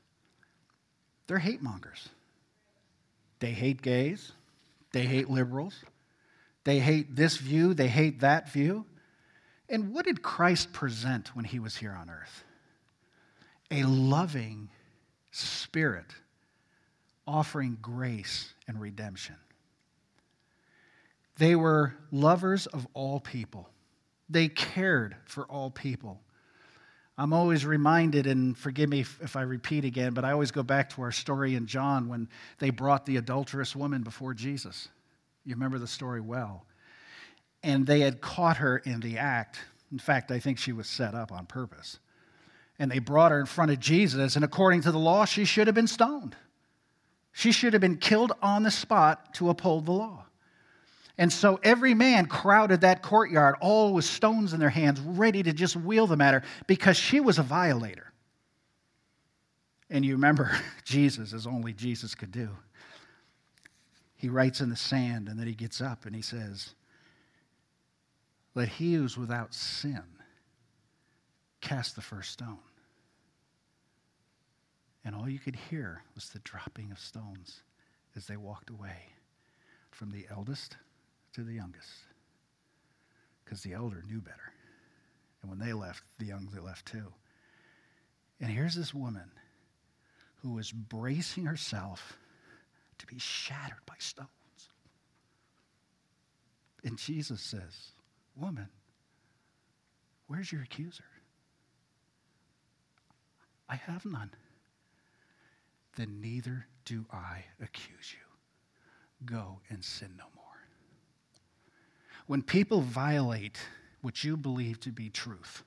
They're 1.28 1.38
hate 1.38 1.62
mongers. 1.62 2.10
They 3.40 3.52
hate 3.52 3.82
gays. 3.82 4.32
They 4.94 5.06
hate 5.06 5.30
liberals. 5.30 5.76
They 6.64 6.80
hate 6.80 7.16
this 7.16 7.38
view. 7.38 7.74
They 7.74 7.88
hate 7.88 8.22
that 8.22 8.52
view. 8.52 8.86
And 9.70 9.94
what 9.94 10.06
did 10.06 10.22
Christ 10.22 10.74
present 10.74 11.36
when 11.36 11.46
he 11.46 11.60
was 11.60 11.76
here 11.76 11.94
on 11.94 12.10
earth? 12.10 12.44
A 13.72 13.84
loving 13.84 14.70
spirit 15.32 16.06
offering 17.28 17.78
grace 17.82 18.54
and 18.68 18.80
redemption. 18.80 19.36
They 21.38 21.56
were 21.56 21.96
lovers 22.12 22.68
of 22.68 22.88
all 22.94 23.20
people. 23.20 23.68
They 24.30 24.48
cared 24.48 25.16
for 25.26 25.46
all 25.46 25.70
people. 25.70 26.22
I'm 27.18 27.34
always 27.34 27.66
reminded, 27.66 28.28
and 28.28 28.58
forgive 28.58 28.90
me 28.90 29.02
if 29.02 29.36
I 29.36 29.42
repeat 29.42 29.86
again, 29.86 30.14
but 30.14 30.26
I 30.26 30.32
always 30.32 30.52
go 30.52 30.64
back 30.64 30.90
to 30.92 31.02
our 31.02 31.12
story 31.12 31.56
in 31.56 31.66
John 31.66 32.10
when 32.10 32.28
they 32.60 32.70
brought 32.70 33.06
the 33.06 33.18
adulterous 33.18 33.76
woman 33.76 34.04
before 34.04 34.34
Jesus. 34.34 34.90
You 35.46 35.56
remember 35.56 35.80
the 35.80 35.88
story 35.88 36.22
well. 36.22 36.66
And 37.66 37.88
they 37.88 38.02
had 38.02 38.22
caught 38.22 38.58
her 38.58 38.78
in 38.78 39.00
the 39.00 39.18
act. 39.18 39.58
In 39.92 39.98
fact, 39.98 40.30
I 40.30 40.40
think 40.40 40.60
she 40.60 40.72
was 40.72 40.88
set 40.88 41.16
up 41.16 41.32
on 41.32 41.48
purpose. 41.48 41.98
And 42.78 42.92
they 42.92 43.00
brought 43.00 43.32
her 43.32 43.40
in 43.40 43.48
front 43.48 43.72
of 43.72 43.80
Jesus, 43.80 44.36
and 44.36 44.46
according 44.46 44.82
to 44.82 44.92
the 44.92 45.00
law, 45.00 45.26
she 45.26 45.46
should 45.46 45.66
have 45.68 45.76
been 45.76 45.88
stoned. 45.88 46.36
She 47.32 47.52
should 47.52 47.74
have 47.74 47.82
been 47.82 47.98
killed 47.98 48.34
on 48.42 48.62
the 48.62 48.72
spot 48.72 49.34
to 49.36 49.50
uphold 49.50 49.88
the 49.88 49.94
law. 49.94 50.26
And 51.18 51.32
so 51.32 51.60
every 51.64 51.94
man 51.94 52.28
crowded 52.28 52.82
that 52.82 53.02
courtyard, 53.02 53.56
all 53.62 53.94
with 53.94 54.06
stones 54.06 54.54
in 54.54 54.60
their 54.60 54.70
hands, 54.70 55.00
ready 55.00 55.42
to 55.42 55.52
just 55.52 55.76
wheel 55.76 56.06
them 56.06 56.22
at 56.22 56.34
her 56.34 56.44
because 56.68 56.98
she 56.98 57.20
was 57.20 57.40
a 57.40 57.44
violator. 57.44 58.12
And 59.90 60.06
you 60.06 60.14
remember 60.14 60.52
Jesus, 60.84 61.34
as 61.34 61.48
only 61.48 61.74
Jesus 61.74 62.14
could 62.14 62.32
do. 62.32 62.50
He 64.18 64.30
writes 64.30 64.62
in 64.62 64.70
the 64.70 64.76
sand 64.76 65.30
and 65.30 65.40
then 65.40 65.48
he 65.48 65.54
gets 65.54 65.82
up 65.82 66.06
and 66.06 66.16
he 66.16 66.22
says, 66.22 66.76
Let 68.56 68.70
he 68.70 68.94
who's 68.94 69.18
without 69.18 69.54
sin 69.54 70.04
cast 71.60 71.96
the 71.96 72.02
first 72.02 72.32
stone. 72.32 72.58
And 75.04 75.14
all 75.14 75.30
you 75.30 75.40
could 75.40 75.56
hear 75.56 76.02
was 76.16 76.30
the 76.30 76.40
dropping 76.40 76.92
of 76.92 77.00
stones 77.00 77.62
as 78.16 78.26
they 78.26 78.38
walked 78.38 78.70
away 78.70 79.10
from 79.92 80.10
the 80.10 80.26
eldest 80.32 80.78
to 81.34 81.44
the 81.44 81.54
youngest 81.54 81.90
because 83.44 83.62
the 83.62 83.74
elder 83.74 84.04
knew 84.08 84.22
better. 84.22 84.54
And 85.42 85.52
when 85.52 85.60
they 85.60 85.74
left, 85.74 86.04
the 86.18 86.26
young 86.26 86.50
they 86.52 86.60
left 86.60 86.88
too. 86.88 87.14
And 88.40 88.50
here's 88.50 88.74
this 88.74 88.94
woman 88.94 89.32
who 90.42 90.54
was 90.54 90.72
bracing 90.72 91.46
herself 91.46 92.18
to 92.98 93.06
be 93.06 93.20
shattered 93.20 93.86
by 93.86 93.96
stones. 94.00 94.30
And 96.84 96.98
Jesus 96.98 97.42
says, 97.42 97.92
Woman, 98.36 98.68
where's 100.28 100.52
your 100.52 100.62
accuser? 100.62 101.04
I 103.70 103.76
have 103.76 104.06
none. 104.06 104.32
Then 105.96 106.20
neither 106.22 106.68
do 106.84 107.06
I 107.12 107.46
accuse 107.62 108.14
you. 108.14 108.20
Go 109.26 109.60
and 109.70 109.84
sin 109.84 110.12
no 110.18 110.26
more. 110.36 110.44
When 112.28 112.42
people 112.42 112.82
violate 112.82 113.60
what 114.02 114.24
you 114.24 114.36
believe 114.36 114.80
to 114.82 114.92
be 114.92 115.10
truth, 115.10 115.64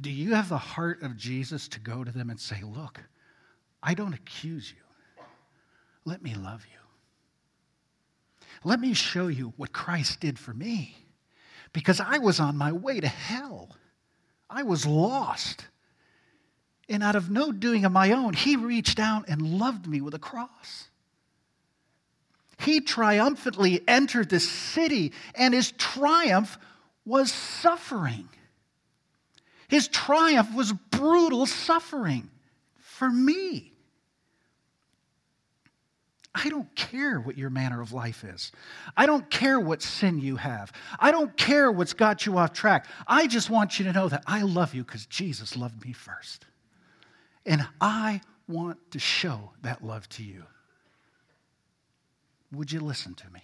do 0.00 0.10
you 0.10 0.34
have 0.34 0.48
the 0.48 0.58
heart 0.58 1.02
of 1.02 1.16
Jesus 1.16 1.68
to 1.68 1.80
go 1.80 2.04
to 2.04 2.10
them 2.10 2.30
and 2.30 2.40
say, 2.40 2.60
Look, 2.62 3.00
I 3.82 3.94
don't 3.94 4.14
accuse 4.14 4.70
you. 4.70 5.24
Let 6.04 6.22
me 6.22 6.34
love 6.34 6.66
you. 6.70 6.78
Let 8.64 8.80
me 8.80 8.94
show 8.94 9.28
you 9.28 9.52
what 9.56 9.72
Christ 9.72 10.20
did 10.20 10.38
for 10.38 10.52
me. 10.52 10.96
Because 11.72 12.00
I 12.00 12.18
was 12.18 12.40
on 12.40 12.56
my 12.56 12.72
way 12.72 13.00
to 13.00 13.08
hell. 13.08 13.76
I 14.48 14.62
was 14.62 14.86
lost. 14.86 15.66
And 16.88 17.02
out 17.02 17.16
of 17.16 17.30
no 17.30 17.52
doing 17.52 17.84
of 17.84 17.92
my 17.92 18.12
own, 18.12 18.32
he 18.32 18.56
reached 18.56 18.96
down 18.96 19.24
and 19.28 19.58
loved 19.58 19.86
me 19.86 20.00
with 20.00 20.14
a 20.14 20.18
cross. 20.18 20.88
He 22.60 22.80
triumphantly 22.80 23.82
entered 23.86 24.30
the 24.30 24.40
city, 24.40 25.12
and 25.34 25.54
his 25.54 25.72
triumph 25.72 26.58
was 27.04 27.30
suffering. 27.30 28.28
His 29.68 29.86
triumph 29.88 30.54
was 30.54 30.72
brutal 30.72 31.46
suffering 31.46 32.30
for 32.78 33.10
me. 33.10 33.72
I 36.44 36.50
don't 36.50 36.72
care 36.76 37.18
what 37.18 37.36
your 37.36 37.50
manner 37.50 37.80
of 37.80 37.92
life 37.92 38.22
is. 38.22 38.52
I 38.96 39.06
don't 39.06 39.28
care 39.28 39.58
what 39.58 39.82
sin 39.82 40.20
you 40.20 40.36
have. 40.36 40.72
I 41.00 41.10
don't 41.10 41.36
care 41.36 41.72
what's 41.72 41.94
got 41.94 42.26
you 42.26 42.38
off 42.38 42.52
track. 42.52 42.86
I 43.08 43.26
just 43.26 43.50
want 43.50 43.78
you 43.78 43.84
to 43.86 43.92
know 43.92 44.08
that 44.08 44.22
I 44.24 44.42
love 44.42 44.72
you 44.72 44.84
because 44.84 45.06
Jesus 45.06 45.56
loved 45.56 45.84
me 45.84 45.92
first. 45.92 46.46
And 47.44 47.66
I 47.80 48.20
want 48.46 48.78
to 48.92 49.00
show 49.00 49.50
that 49.62 49.84
love 49.84 50.08
to 50.10 50.22
you. 50.22 50.44
Would 52.52 52.70
you 52.70 52.80
listen 52.80 53.14
to 53.14 53.30
me? 53.32 53.42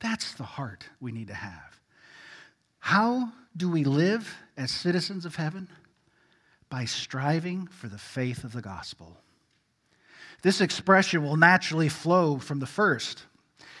That's 0.00 0.34
the 0.34 0.44
heart 0.44 0.84
we 1.00 1.10
need 1.10 1.28
to 1.28 1.34
have. 1.34 1.80
How 2.80 3.32
do 3.56 3.70
we 3.70 3.82
live 3.82 4.36
as 4.58 4.70
citizens 4.70 5.24
of 5.24 5.36
heaven? 5.36 5.68
By 6.68 6.84
striving 6.84 7.66
for 7.66 7.88
the 7.88 7.96
faith 7.96 8.44
of 8.44 8.52
the 8.52 8.60
gospel. 8.60 9.16
This 10.42 10.60
expression 10.60 11.22
will 11.22 11.36
naturally 11.36 11.88
flow 11.88 12.38
from 12.38 12.60
the 12.60 12.66
first. 12.66 13.24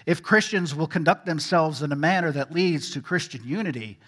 If 0.06 0.22
Christians 0.22 0.74
will 0.74 0.86
conduct 0.86 1.26
themselves 1.26 1.82
in 1.82 1.92
a 1.92 1.96
manner 1.96 2.30
that 2.32 2.52
leads 2.52 2.90
to 2.90 3.00
Christian 3.00 3.42
unity, 3.44 3.98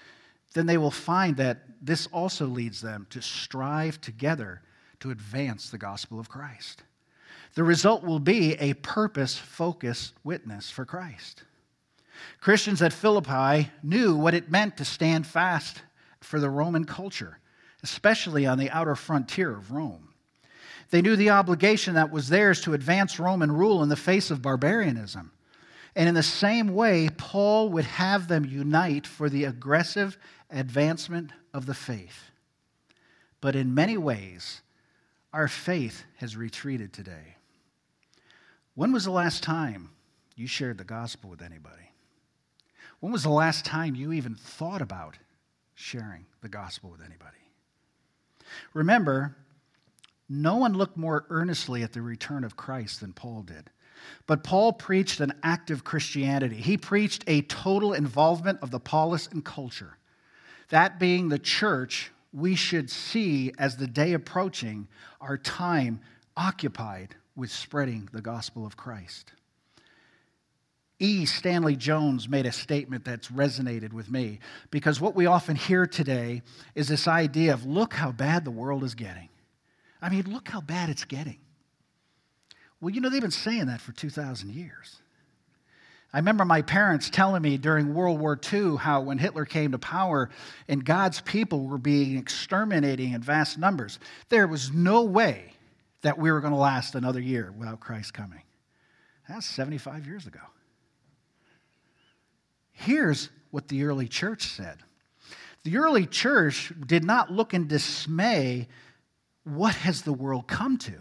then 0.55 0.67
they 0.67 0.79
will 0.79 0.91
find 0.91 1.37
that 1.37 1.63
this 1.83 2.07
also 2.09 2.47
leads 2.47 2.81
them 2.81 3.07
to 3.11 3.21
strive 3.21 4.01
together 4.01 4.63
to 5.01 5.11
advance 5.11 5.71
the 5.71 5.79
gospel 5.79 6.19
of 6.19 6.29
Christ. 6.29 6.83
The 7.55 7.65
result 7.65 8.03
will 8.03 8.19
be 8.19 8.55
a 8.55 8.75
purpose 8.75 9.37
focused 9.37 10.15
witness 10.25 10.71
for 10.71 10.85
Christ. 10.85 11.45
Christians 12.41 12.83
at 12.83 12.93
Philippi 12.93 13.71
knew 13.83 14.17
what 14.17 14.35
it 14.35 14.51
meant 14.51 14.77
to 14.79 14.85
stand 14.85 15.27
fast 15.27 15.83
for 16.21 16.41
the 16.41 16.51
Roman 16.51 16.85
culture, 16.85 17.39
especially 17.83 18.47
on 18.47 18.59
the 18.59 18.71
outer 18.71 18.95
frontier 18.95 19.53
of 19.53 19.73
Rome. 19.73 20.09
They 20.91 21.03
knew 21.03 21.17
the 21.17 21.31
obligation 21.31 21.95
that 21.95 22.13
was 22.13 22.29
theirs 22.29 22.61
to 22.63 22.75
advance 22.75 23.19
Roman 23.19 23.51
rule 23.51 23.83
in 23.83 23.89
the 23.89 23.97
face 23.97 24.31
of 24.31 24.43
barbarianism. 24.43 25.33
And 25.97 26.09
in 26.09 26.15
the 26.15 26.23
same 26.23 26.75
way, 26.75 27.09
Paul 27.17 27.71
would 27.71 27.87
have 27.87 28.29
them 28.29 28.45
unite 28.45 29.07
for 29.07 29.29
the 29.29 29.45
aggressive 29.45 30.19
advancement 30.51 31.33
of 31.53 31.67
the 31.67 31.75
faith. 31.75 32.31
But 33.41 33.57
in 33.57 33.75
many 33.75 33.97
ways, 33.97 34.61
our 35.33 35.49
faith 35.49 36.05
has 36.19 36.37
retreated 36.37 36.93
today. 36.93 37.37
When 38.75 38.93
was 38.93 39.05
the 39.05 39.11
last 39.11 39.43
time 39.43 39.91
you 40.37 40.47
shared 40.47 40.79
the 40.79 40.85
gospel 40.85 41.31
with 41.31 41.43
anybody? 41.43 41.91
When 43.01 43.13
was 43.13 43.23
the 43.23 43.31
last 43.31 43.65
time 43.65 43.95
you 43.95 44.13
even 44.13 44.35
thought 44.35 44.83
about 44.83 45.17
sharing 45.75 46.27
the 46.43 46.49
gospel 46.49 46.91
with 46.91 47.01
anybody? 47.01 47.37
Remember, 48.75 49.37
no 50.29 50.57
one 50.57 50.75
looked 50.75 50.97
more 50.97 51.27
earnestly 51.31 51.83
at 51.83 51.93
the 51.93 52.03
return 52.03 52.45
of 52.45 52.57
Christ 52.57 53.01
than 53.01 53.13
Paul 53.13 53.43
did. 53.43 53.71
But 54.27 54.45
Paul 54.45 54.73
preached 54.73 55.21
an 55.21 55.33
active 55.43 55.85
Christianity. 55.85 56.57
He 56.57 56.77
preached 56.77 57.25
a 57.27 57.43
total 57.43 57.93
involvement 57.93 58.59
of 58.63 58.71
the 58.71 58.81
polis 58.81 59.29
and 59.29 59.45
culture. 59.45 59.97
That 60.69 60.99
being 60.99 61.29
the 61.29 61.39
church, 61.39 62.11
we 62.33 62.55
should 62.55 62.91
see 62.91 63.53
as 63.59 63.77
the 63.77 63.87
day 63.87 64.13
approaching 64.13 64.89
our 65.21 65.39
time 65.39 66.01
occupied 66.37 67.15
with 67.35 67.51
spreading 67.51 68.09
the 68.13 68.21
gospel 68.21 68.67
of 68.67 68.77
Christ. 68.77 69.33
E. 70.99 71.27
Stanley 71.27 71.77
Jones 71.77 72.29
made 72.29 72.47
a 72.47 72.53
statement 72.53 73.05
that's 73.05 73.29
resonated 73.29 73.93
with 73.93 74.11
me 74.11 74.39
because 74.71 75.01
what 75.01 75.15
we 75.15 75.27
often 75.27 75.55
hear 75.55 75.87
today 75.87 76.43
is 76.75 76.89
this 76.89 77.07
idea 77.07 77.53
of 77.53 77.67
look 77.67 77.93
how 77.93 78.13
bad 78.13 78.45
the 78.45 78.51
world 78.51 78.83
is 78.83 78.95
getting. 78.95 79.29
I 80.01 80.09
mean, 80.09 80.33
look 80.33 80.49
how 80.49 80.61
bad 80.61 80.91
it's 80.91 81.05
getting. 81.05 81.39
Well, 82.81 82.95
you 82.95 83.01
know, 83.01 83.09
they've 83.09 83.21
been 83.21 83.31
saying 83.31 83.67
that 83.67 83.81
for 83.81 83.93
2,000 83.93 84.51
years. 84.51 84.97
I 86.13 86.19
remember 86.19 86.45
my 86.45 86.63
parents 86.63 87.11
telling 87.11 87.43
me 87.43 87.57
during 87.57 87.93
World 87.93 88.21
War 88.21 88.39
II 88.53 88.77
how 88.77 89.03
when 89.03 89.19
Hitler 89.19 89.45
came 89.45 89.73
to 89.73 89.79
power 89.79 90.31
and 90.69 90.85
God's 90.85 91.21
people 91.21 91.67
were 91.67 91.79
being 91.79 92.17
exterminating 92.17 93.13
in 93.13 93.23
vast 93.23 93.59
numbers, 93.59 93.99
there 94.29 94.47
was 94.47 94.73
no 94.73 95.03
way 95.03 95.53
that 96.03 96.17
we 96.19 96.31
were 96.31 96.41
going 96.41 96.53
to 96.53 96.59
last 96.59 96.95
another 96.95 97.21
year 97.21 97.53
without 97.59 97.81
Christ 97.81 98.15
coming. 98.15 98.43
That's 99.29 99.47
75 99.47 100.07
years 100.07 100.27
ago. 100.27 100.41
Here's 102.73 103.31
what 103.51 103.69
the 103.69 103.85
early 103.85 104.09
church 104.09 104.45
said 104.45 104.79
the 105.65 105.79
early 105.79 106.07
church 106.07 106.73
did 106.87 107.03
not 107.03 107.33
look 107.33 107.53
in 107.53 107.67
dismay, 107.67 108.69
what 109.47 109.77
has 109.77 110.03
the 110.03 110.13
world 110.13 110.49
come 110.49 110.77
to? 110.77 110.95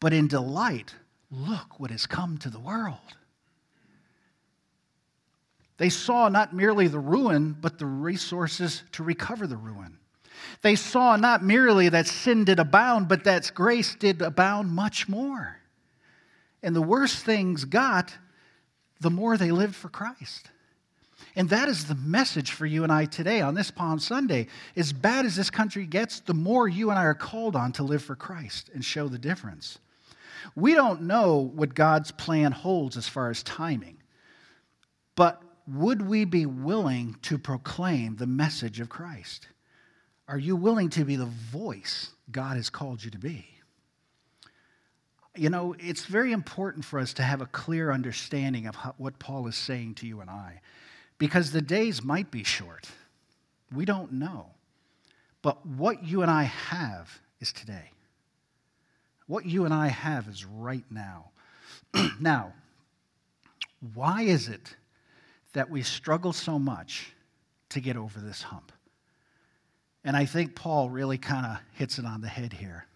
But 0.00 0.14
in 0.14 0.28
delight, 0.28 0.94
look 1.30 1.78
what 1.78 1.90
has 1.90 2.06
come 2.06 2.38
to 2.38 2.48
the 2.48 2.58
world. 2.58 2.96
They 5.76 5.90
saw 5.90 6.30
not 6.30 6.54
merely 6.54 6.88
the 6.88 6.98
ruin, 6.98 7.54
but 7.60 7.78
the 7.78 7.86
resources 7.86 8.82
to 8.92 9.02
recover 9.02 9.46
the 9.46 9.58
ruin. 9.58 9.98
They 10.62 10.74
saw 10.74 11.16
not 11.16 11.44
merely 11.44 11.90
that 11.90 12.06
sin 12.06 12.44
did 12.44 12.58
abound, 12.58 13.08
but 13.08 13.24
that 13.24 13.50
grace 13.54 13.94
did 13.94 14.22
abound 14.22 14.70
much 14.70 15.06
more. 15.06 15.58
And 16.62 16.74
the 16.74 16.80
worse 16.82 17.16
things 17.16 17.66
got, 17.66 18.16
the 19.00 19.10
more 19.10 19.36
they 19.36 19.50
lived 19.50 19.74
for 19.74 19.90
Christ. 19.90 20.50
And 21.36 21.48
that 21.50 21.68
is 21.68 21.86
the 21.86 21.96
message 21.96 22.52
for 22.52 22.64
you 22.64 22.84
and 22.84 22.92
I 22.92 23.06
today 23.06 23.40
on 23.40 23.54
this 23.54 23.70
Palm 23.70 23.98
Sunday. 23.98 24.46
As 24.76 24.92
bad 24.92 25.26
as 25.26 25.34
this 25.34 25.50
country 25.50 25.84
gets, 25.84 26.20
the 26.20 26.34
more 26.34 26.68
you 26.68 26.90
and 26.90 26.98
I 26.98 27.04
are 27.04 27.14
called 27.14 27.56
on 27.56 27.72
to 27.72 27.82
live 27.82 28.04
for 28.04 28.14
Christ 28.14 28.70
and 28.72 28.84
show 28.84 29.08
the 29.08 29.18
difference. 29.18 29.78
We 30.54 30.74
don't 30.74 31.02
know 31.02 31.50
what 31.54 31.74
God's 31.74 32.12
plan 32.12 32.52
holds 32.52 32.96
as 32.96 33.08
far 33.08 33.30
as 33.30 33.42
timing, 33.42 33.96
but 35.16 35.42
would 35.66 36.02
we 36.02 36.24
be 36.24 36.46
willing 36.46 37.16
to 37.22 37.38
proclaim 37.38 38.16
the 38.16 38.26
message 38.26 38.78
of 38.78 38.88
Christ? 38.88 39.48
Are 40.28 40.38
you 40.38 40.54
willing 40.54 40.90
to 40.90 41.04
be 41.04 41.16
the 41.16 41.26
voice 41.26 42.10
God 42.30 42.56
has 42.56 42.70
called 42.70 43.02
you 43.02 43.10
to 43.10 43.18
be? 43.18 43.46
You 45.34 45.50
know, 45.50 45.74
it's 45.80 46.04
very 46.04 46.30
important 46.30 46.84
for 46.84 47.00
us 47.00 47.14
to 47.14 47.22
have 47.22 47.40
a 47.40 47.46
clear 47.46 47.90
understanding 47.90 48.66
of 48.66 48.76
how, 48.76 48.94
what 48.98 49.18
Paul 49.18 49.48
is 49.48 49.56
saying 49.56 49.94
to 49.96 50.06
you 50.06 50.20
and 50.20 50.30
I 50.30 50.60
because 51.18 51.52
the 51.52 51.62
days 51.62 52.02
might 52.02 52.30
be 52.30 52.44
short. 52.44 52.88
We 53.74 53.84
don't 53.84 54.12
know. 54.12 54.46
But 55.42 55.64
what 55.66 56.04
you 56.04 56.22
and 56.22 56.30
I 56.30 56.44
have 56.44 57.20
is 57.40 57.52
today. 57.52 57.90
What 59.26 59.46
you 59.46 59.64
and 59.64 59.74
I 59.74 59.88
have 59.88 60.28
is 60.28 60.44
right 60.44 60.84
now. 60.90 61.30
now, 62.20 62.52
why 63.94 64.22
is 64.22 64.48
it 64.48 64.74
that 65.52 65.70
we 65.70 65.82
struggle 65.82 66.32
so 66.32 66.58
much 66.58 67.12
to 67.70 67.80
get 67.80 67.96
over 67.96 68.20
this 68.20 68.42
hump? 68.42 68.72
And 70.04 70.16
I 70.16 70.26
think 70.26 70.54
Paul 70.54 70.90
really 70.90 71.18
kind 71.18 71.46
of 71.46 71.58
hits 71.72 71.98
it 71.98 72.04
on 72.04 72.20
the 72.20 72.28
head 72.28 72.52
here. 72.52 72.86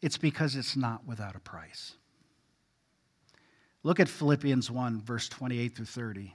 It's 0.00 0.16
because 0.16 0.56
it's 0.56 0.76
not 0.76 1.06
without 1.06 1.34
a 1.34 1.40
price. 1.40 1.94
Look 3.82 4.00
at 4.00 4.08
Philippians 4.08 4.70
1, 4.70 5.02
verse 5.02 5.28
28 5.28 5.76
through 5.76 5.84
30 5.86 6.34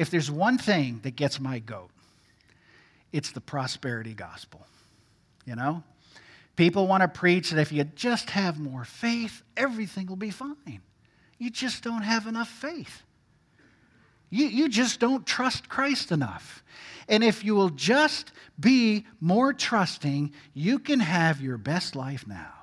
If 0.00 0.08
there's 0.08 0.30
one 0.30 0.56
thing 0.56 1.00
that 1.02 1.14
gets 1.14 1.38
my 1.38 1.58
goat, 1.58 1.90
it's 3.12 3.32
the 3.32 3.40
prosperity 3.42 4.14
gospel. 4.14 4.66
You 5.44 5.56
know? 5.56 5.82
People 6.56 6.86
want 6.86 7.02
to 7.02 7.08
preach 7.08 7.50
that 7.50 7.60
if 7.60 7.70
you 7.70 7.84
just 7.84 8.30
have 8.30 8.58
more 8.58 8.86
faith, 8.86 9.42
everything 9.58 10.06
will 10.06 10.16
be 10.16 10.30
fine. 10.30 10.80
You 11.36 11.50
just 11.50 11.84
don't 11.84 12.00
have 12.00 12.26
enough 12.26 12.48
faith. 12.48 13.02
You, 14.30 14.46
you 14.46 14.70
just 14.70 15.00
don't 15.00 15.26
trust 15.26 15.68
Christ 15.68 16.12
enough. 16.12 16.64
And 17.06 17.22
if 17.22 17.44
you 17.44 17.54
will 17.54 17.68
just 17.68 18.32
be 18.58 19.04
more 19.20 19.52
trusting, 19.52 20.32
you 20.54 20.78
can 20.78 21.00
have 21.00 21.42
your 21.42 21.58
best 21.58 21.94
life 21.94 22.26
now. 22.26 22.54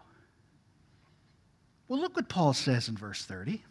Well, 1.88 2.00
look 2.00 2.16
what 2.16 2.30
Paul 2.30 2.54
says 2.54 2.90
in 2.90 2.98
verse 2.98 3.24
30 3.24 3.62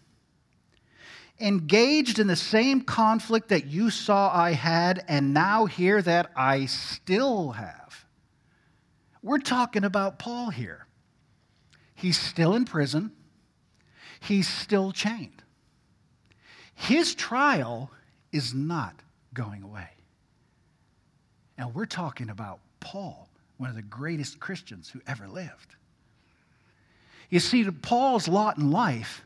engaged 1.40 2.18
in 2.18 2.26
the 2.26 2.36
same 2.36 2.80
conflict 2.80 3.48
that 3.48 3.66
you 3.66 3.90
saw 3.90 4.34
I 4.34 4.52
had, 4.52 5.04
and 5.08 5.34
now 5.34 5.66
hear 5.66 6.00
that 6.02 6.30
I 6.34 6.66
still 6.66 7.52
have. 7.52 8.04
We're 9.22 9.38
talking 9.38 9.84
about 9.84 10.18
Paul 10.18 10.50
here. 10.50 10.86
He's 11.94 12.18
still 12.18 12.54
in 12.54 12.64
prison, 12.64 13.12
he's 14.20 14.48
still 14.48 14.92
chained. 14.92 15.42
His 16.74 17.14
trial 17.14 17.90
is 18.32 18.52
not 18.52 19.00
going 19.32 19.62
away. 19.62 19.88
And 21.56 21.74
we're 21.74 21.86
talking 21.86 22.28
about 22.28 22.60
Paul, 22.80 23.28
one 23.56 23.70
of 23.70 23.76
the 23.76 23.82
greatest 23.82 24.38
Christians 24.38 24.90
who 24.90 25.00
ever 25.06 25.26
lived. 25.26 25.74
You 27.30 27.40
see, 27.40 27.68
Paul's 27.70 28.28
lot 28.28 28.58
in 28.58 28.70
life 28.70 29.25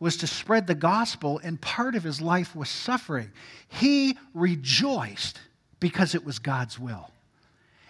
was 0.00 0.16
to 0.18 0.26
spread 0.26 0.66
the 0.66 0.74
gospel, 0.74 1.40
and 1.42 1.60
part 1.60 1.94
of 1.94 2.04
his 2.04 2.20
life 2.20 2.54
was 2.54 2.68
suffering. 2.68 3.30
He 3.68 4.16
rejoiced 4.32 5.40
because 5.80 6.14
it 6.14 6.24
was 6.24 6.38
God's 6.38 6.78
will. 6.78 7.10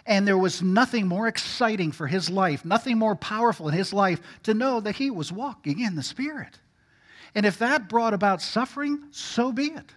And 0.05 0.27
there 0.27 0.37
was 0.37 0.63
nothing 0.63 1.07
more 1.07 1.27
exciting 1.27 1.91
for 1.91 2.07
his 2.07 2.29
life, 2.29 2.65
nothing 2.65 2.97
more 2.97 3.15
powerful 3.15 3.67
in 3.67 3.75
his 3.75 3.93
life 3.93 4.21
to 4.43 4.55
know 4.55 4.79
that 4.79 4.95
he 4.95 5.11
was 5.11 5.31
walking 5.31 5.79
in 5.79 5.95
the 5.95 6.03
Spirit. 6.03 6.57
And 7.35 7.45
if 7.45 7.59
that 7.59 7.89
brought 7.89 8.15
about 8.15 8.41
suffering, 8.41 9.03
so 9.11 9.51
be 9.51 9.65
it. 9.65 9.93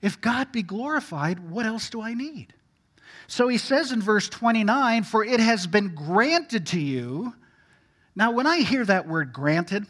If 0.00 0.20
God 0.20 0.52
be 0.52 0.62
glorified, 0.62 1.50
what 1.50 1.66
else 1.66 1.90
do 1.90 2.00
I 2.00 2.14
need? 2.14 2.54
So 3.26 3.48
he 3.48 3.58
says 3.58 3.90
in 3.90 4.00
verse 4.00 4.28
29 4.28 5.02
For 5.02 5.24
it 5.24 5.40
has 5.40 5.66
been 5.66 5.94
granted 5.94 6.68
to 6.68 6.80
you. 6.80 7.34
Now, 8.14 8.30
when 8.30 8.46
I 8.46 8.58
hear 8.58 8.84
that 8.84 9.08
word 9.08 9.32
granted, 9.32 9.86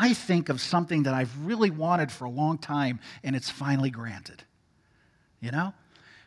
I 0.00 0.14
think 0.14 0.48
of 0.48 0.62
something 0.62 1.02
that 1.02 1.12
I've 1.12 1.30
really 1.44 1.70
wanted 1.70 2.10
for 2.10 2.24
a 2.24 2.30
long 2.30 2.56
time 2.56 3.00
and 3.22 3.36
it's 3.36 3.50
finally 3.50 3.90
granted. 3.90 4.42
You 5.40 5.50
know? 5.50 5.74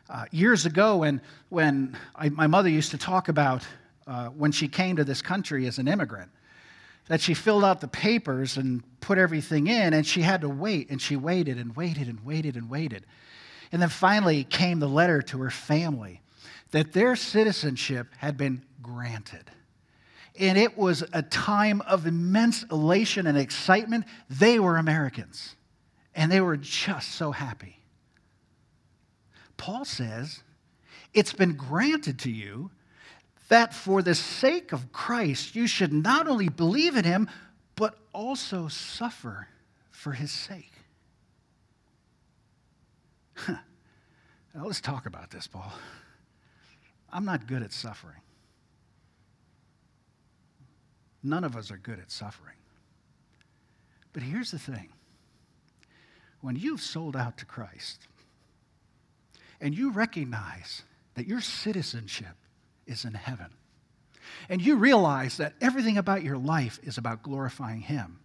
Uh, 0.08 0.26
years 0.30 0.64
ago, 0.64 0.98
when, 0.98 1.20
when 1.48 1.98
I, 2.14 2.28
my 2.28 2.46
mother 2.46 2.68
used 2.68 2.92
to 2.92 2.98
talk 2.98 3.28
about 3.28 3.66
uh, 4.06 4.28
when 4.28 4.52
she 4.52 4.68
came 4.68 4.94
to 4.94 5.02
this 5.02 5.20
country 5.20 5.66
as 5.66 5.78
an 5.78 5.88
immigrant, 5.88 6.30
that 7.08 7.20
she 7.20 7.34
filled 7.34 7.64
out 7.64 7.80
the 7.80 7.88
papers 7.88 8.58
and 8.58 8.84
put 9.00 9.18
everything 9.18 9.66
in, 9.66 9.92
and 9.92 10.06
she 10.06 10.22
had 10.22 10.42
to 10.42 10.48
wait, 10.48 10.88
and 10.90 11.02
she 11.02 11.16
waited 11.16 11.58
and 11.58 11.74
waited 11.74 12.06
and 12.06 12.24
waited 12.24 12.54
and 12.54 12.70
waited. 12.70 13.04
And 13.72 13.82
then 13.82 13.88
finally 13.88 14.44
came 14.44 14.78
the 14.78 14.88
letter 14.88 15.20
to 15.20 15.38
her 15.38 15.50
family 15.50 16.20
that 16.70 16.92
their 16.92 17.16
citizenship 17.16 18.06
had 18.18 18.36
been 18.36 18.62
granted 18.80 19.50
and 20.38 20.58
it 20.58 20.76
was 20.76 21.04
a 21.12 21.22
time 21.22 21.80
of 21.82 22.06
immense 22.06 22.64
elation 22.64 23.26
and 23.26 23.38
excitement. 23.38 24.04
They 24.28 24.58
were 24.58 24.76
Americans, 24.76 25.54
and 26.14 26.30
they 26.30 26.40
were 26.40 26.56
just 26.56 27.12
so 27.12 27.30
happy. 27.32 27.78
Paul 29.56 29.84
says, 29.84 30.42
It's 31.12 31.32
been 31.32 31.54
granted 31.54 32.18
to 32.20 32.30
you 32.30 32.70
that 33.48 33.72
for 33.74 34.02
the 34.02 34.14
sake 34.14 34.72
of 34.72 34.92
Christ, 34.92 35.54
you 35.54 35.66
should 35.66 35.92
not 35.92 36.26
only 36.26 36.48
believe 36.48 36.96
in 36.96 37.04
him, 37.04 37.28
but 37.76 37.96
also 38.12 38.68
suffer 38.68 39.48
for 39.90 40.12
his 40.12 40.32
sake. 40.32 40.72
now, 43.48 43.58
let's 44.54 44.80
talk 44.80 45.06
about 45.06 45.30
this, 45.30 45.46
Paul. 45.46 45.72
I'm 47.12 47.24
not 47.24 47.46
good 47.46 47.62
at 47.62 47.72
suffering. 47.72 48.16
None 51.24 51.42
of 51.42 51.56
us 51.56 51.70
are 51.70 51.78
good 51.78 51.98
at 51.98 52.10
suffering. 52.10 52.56
But 54.12 54.22
here's 54.22 54.50
the 54.50 54.58
thing 54.58 54.90
when 56.42 56.54
you've 56.54 56.82
sold 56.82 57.16
out 57.16 57.38
to 57.38 57.46
Christ 57.46 58.06
and 59.60 59.76
you 59.76 59.90
recognize 59.90 60.82
that 61.14 61.26
your 61.26 61.40
citizenship 61.40 62.36
is 62.86 63.06
in 63.06 63.14
heaven, 63.14 63.48
and 64.50 64.60
you 64.60 64.76
realize 64.76 65.38
that 65.38 65.54
everything 65.60 65.96
about 65.96 66.22
your 66.22 66.36
life 66.36 66.78
is 66.82 66.98
about 66.98 67.22
glorifying 67.22 67.80
Him, 67.80 68.18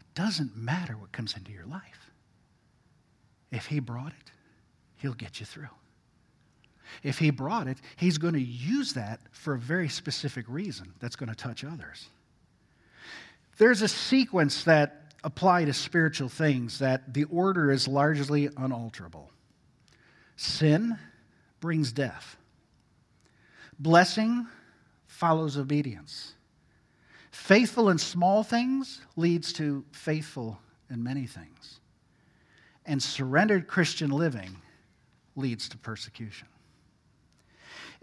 it 0.00 0.14
doesn't 0.14 0.54
matter 0.54 0.98
what 0.98 1.12
comes 1.12 1.34
into 1.34 1.52
your 1.52 1.64
life. 1.64 2.10
If 3.50 3.66
He 3.66 3.80
brought 3.80 4.12
it, 4.12 4.30
He'll 4.96 5.14
get 5.14 5.40
you 5.40 5.46
through. 5.46 5.68
If 7.02 7.18
he 7.18 7.30
brought 7.30 7.66
it, 7.66 7.78
he's 7.96 8.18
going 8.18 8.34
to 8.34 8.40
use 8.40 8.94
that 8.94 9.20
for 9.32 9.54
a 9.54 9.58
very 9.58 9.88
specific 9.88 10.46
reason 10.48 10.92
that's 11.00 11.16
going 11.16 11.28
to 11.28 11.34
touch 11.34 11.64
others. 11.64 12.08
There's 13.58 13.82
a 13.82 13.88
sequence 13.88 14.64
that 14.64 15.12
apply 15.22 15.64
to 15.64 15.72
spiritual 15.72 16.28
things 16.28 16.78
that 16.80 17.14
the 17.14 17.24
order 17.24 17.70
is 17.70 17.88
largely 17.88 18.48
unalterable. 18.56 19.30
Sin 20.36 20.98
brings 21.60 21.92
death. 21.92 22.36
Blessing 23.78 24.46
follows 25.06 25.56
obedience. 25.56 26.34
Faithful 27.30 27.90
in 27.90 27.98
small 27.98 28.42
things 28.42 29.00
leads 29.16 29.52
to 29.54 29.84
faithful 29.92 30.58
in 30.90 31.02
many 31.02 31.26
things. 31.26 31.80
And 32.86 33.02
surrendered 33.02 33.66
Christian 33.66 34.10
living 34.10 34.56
leads 35.36 35.68
to 35.70 35.78
persecution. 35.78 36.48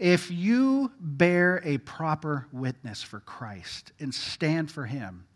If 0.02 0.32
you 0.32 0.90
bear 0.98 1.62
a 1.64 1.78
proper 1.78 2.48
witness 2.50 3.04
for 3.04 3.20
Christ 3.20 3.92
and 4.00 4.12
stand 4.12 4.68
for 4.68 4.84
Him, 4.84 5.26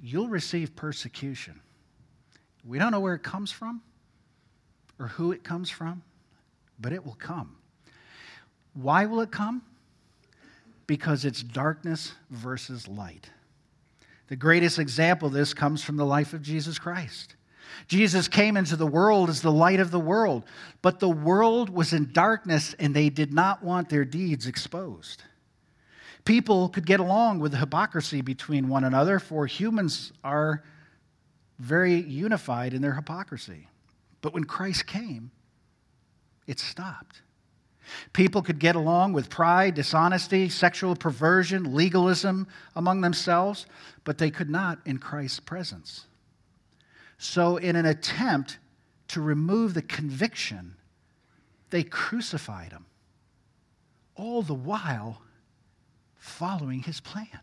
you'll 0.00 0.28
receive 0.28 0.76
persecution. 0.76 1.60
We 2.64 2.78
don't 2.78 2.92
know 2.92 3.00
where 3.00 3.16
it 3.16 3.24
comes 3.24 3.50
from 3.50 3.82
or 5.00 5.08
who 5.08 5.32
it 5.32 5.42
comes 5.42 5.68
from, 5.68 6.04
but 6.78 6.92
it 6.92 7.04
will 7.04 7.16
come. 7.16 7.56
Why 8.74 9.04
will 9.04 9.20
it 9.20 9.32
come? 9.32 9.62
Because 10.86 11.24
it's 11.24 11.42
darkness 11.42 12.12
versus 12.30 12.86
light. 12.86 13.30
The 14.28 14.36
greatest 14.36 14.78
example 14.78 15.26
of 15.26 15.34
this 15.34 15.52
comes 15.52 15.82
from 15.82 15.96
the 15.96 16.06
life 16.06 16.34
of 16.34 16.42
Jesus 16.42 16.78
Christ. 16.78 17.34
Jesus 17.88 18.28
came 18.28 18.56
into 18.56 18.76
the 18.76 18.86
world 18.86 19.28
as 19.28 19.40
the 19.40 19.52
light 19.52 19.80
of 19.80 19.90
the 19.90 20.00
world, 20.00 20.44
but 20.80 21.00
the 21.00 21.08
world 21.08 21.70
was 21.70 21.92
in 21.92 22.12
darkness 22.12 22.74
and 22.78 22.94
they 22.94 23.08
did 23.08 23.32
not 23.32 23.62
want 23.62 23.88
their 23.88 24.04
deeds 24.04 24.46
exposed. 24.46 25.22
People 26.24 26.68
could 26.68 26.86
get 26.86 27.00
along 27.00 27.40
with 27.40 27.52
the 27.52 27.58
hypocrisy 27.58 28.20
between 28.20 28.68
one 28.68 28.84
another, 28.84 29.18
for 29.18 29.46
humans 29.46 30.12
are 30.22 30.62
very 31.58 31.94
unified 31.94 32.74
in 32.74 32.82
their 32.82 32.94
hypocrisy. 32.94 33.68
But 34.20 34.32
when 34.32 34.44
Christ 34.44 34.86
came, 34.86 35.30
it 36.46 36.60
stopped. 36.60 37.22
People 38.12 38.42
could 38.42 38.58
get 38.58 38.76
along 38.76 39.12
with 39.12 39.28
pride, 39.28 39.74
dishonesty, 39.74 40.48
sexual 40.48 40.94
perversion, 40.94 41.74
legalism 41.74 42.46
among 42.76 43.00
themselves, 43.00 43.66
but 44.04 44.18
they 44.18 44.30
could 44.30 44.48
not 44.50 44.78
in 44.84 44.98
Christ's 44.98 45.40
presence. 45.40 46.06
So, 47.22 47.56
in 47.56 47.76
an 47.76 47.86
attempt 47.86 48.58
to 49.06 49.20
remove 49.20 49.74
the 49.74 49.82
conviction, 49.82 50.74
they 51.70 51.84
crucified 51.84 52.72
him, 52.72 52.86
all 54.16 54.42
the 54.42 54.54
while 54.54 55.22
following 56.16 56.82
his 56.82 56.98
plan 56.98 57.38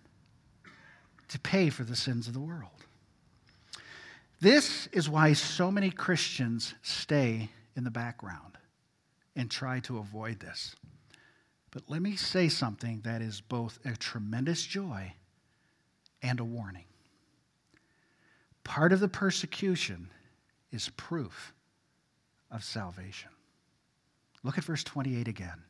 to 1.29 1.39
pay 1.39 1.69
for 1.69 1.85
the 1.85 1.95
sins 1.95 2.27
of 2.27 2.33
the 2.33 2.41
world. 2.41 2.83
This 4.41 4.87
is 4.87 5.09
why 5.09 5.31
so 5.31 5.71
many 5.71 5.91
Christians 5.91 6.73
stay 6.81 7.49
in 7.77 7.85
the 7.85 7.89
background 7.89 8.57
and 9.37 9.49
try 9.49 9.79
to 9.79 9.99
avoid 9.99 10.41
this. 10.41 10.75
But 11.71 11.83
let 11.87 12.01
me 12.01 12.17
say 12.17 12.49
something 12.49 12.99
that 13.05 13.21
is 13.21 13.39
both 13.39 13.79
a 13.85 13.95
tremendous 13.95 14.65
joy 14.65 15.13
and 16.21 16.41
a 16.41 16.43
warning. 16.43 16.88
Part 18.69 18.93
of 18.93 18.99
the 18.99 19.07
persecution 19.07 20.11
is 20.71 20.89
proof 20.89 21.53
of 22.51 22.63
salvation. 22.63 23.31
Look 24.43 24.59
at 24.59 24.63
verse 24.63 24.83
28 24.83 25.27
again. 25.27 25.63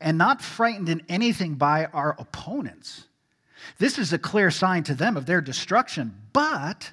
And 0.00 0.16
not 0.16 0.40
frightened 0.40 0.88
in 0.88 1.02
anything 1.08 1.56
by 1.56 1.86
our 1.86 2.14
opponents. 2.16 3.08
This 3.78 3.98
is 3.98 4.12
a 4.12 4.18
clear 4.18 4.52
sign 4.52 4.84
to 4.84 4.94
them 4.94 5.16
of 5.16 5.26
their 5.26 5.40
destruction, 5.40 6.14
but 6.32 6.92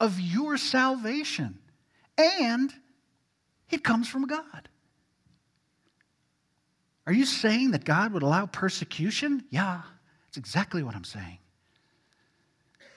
of 0.00 0.18
your 0.18 0.56
salvation. 0.56 1.58
And 2.16 2.72
it 3.68 3.84
comes 3.84 4.08
from 4.08 4.26
God. 4.26 4.70
Are 7.06 7.12
you 7.12 7.26
saying 7.26 7.72
that 7.72 7.84
God 7.84 8.14
would 8.14 8.22
allow 8.22 8.46
persecution? 8.46 9.44
Yeah, 9.50 9.82
that's 10.24 10.38
exactly 10.38 10.82
what 10.82 10.96
I'm 10.96 11.04
saying. 11.04 11.36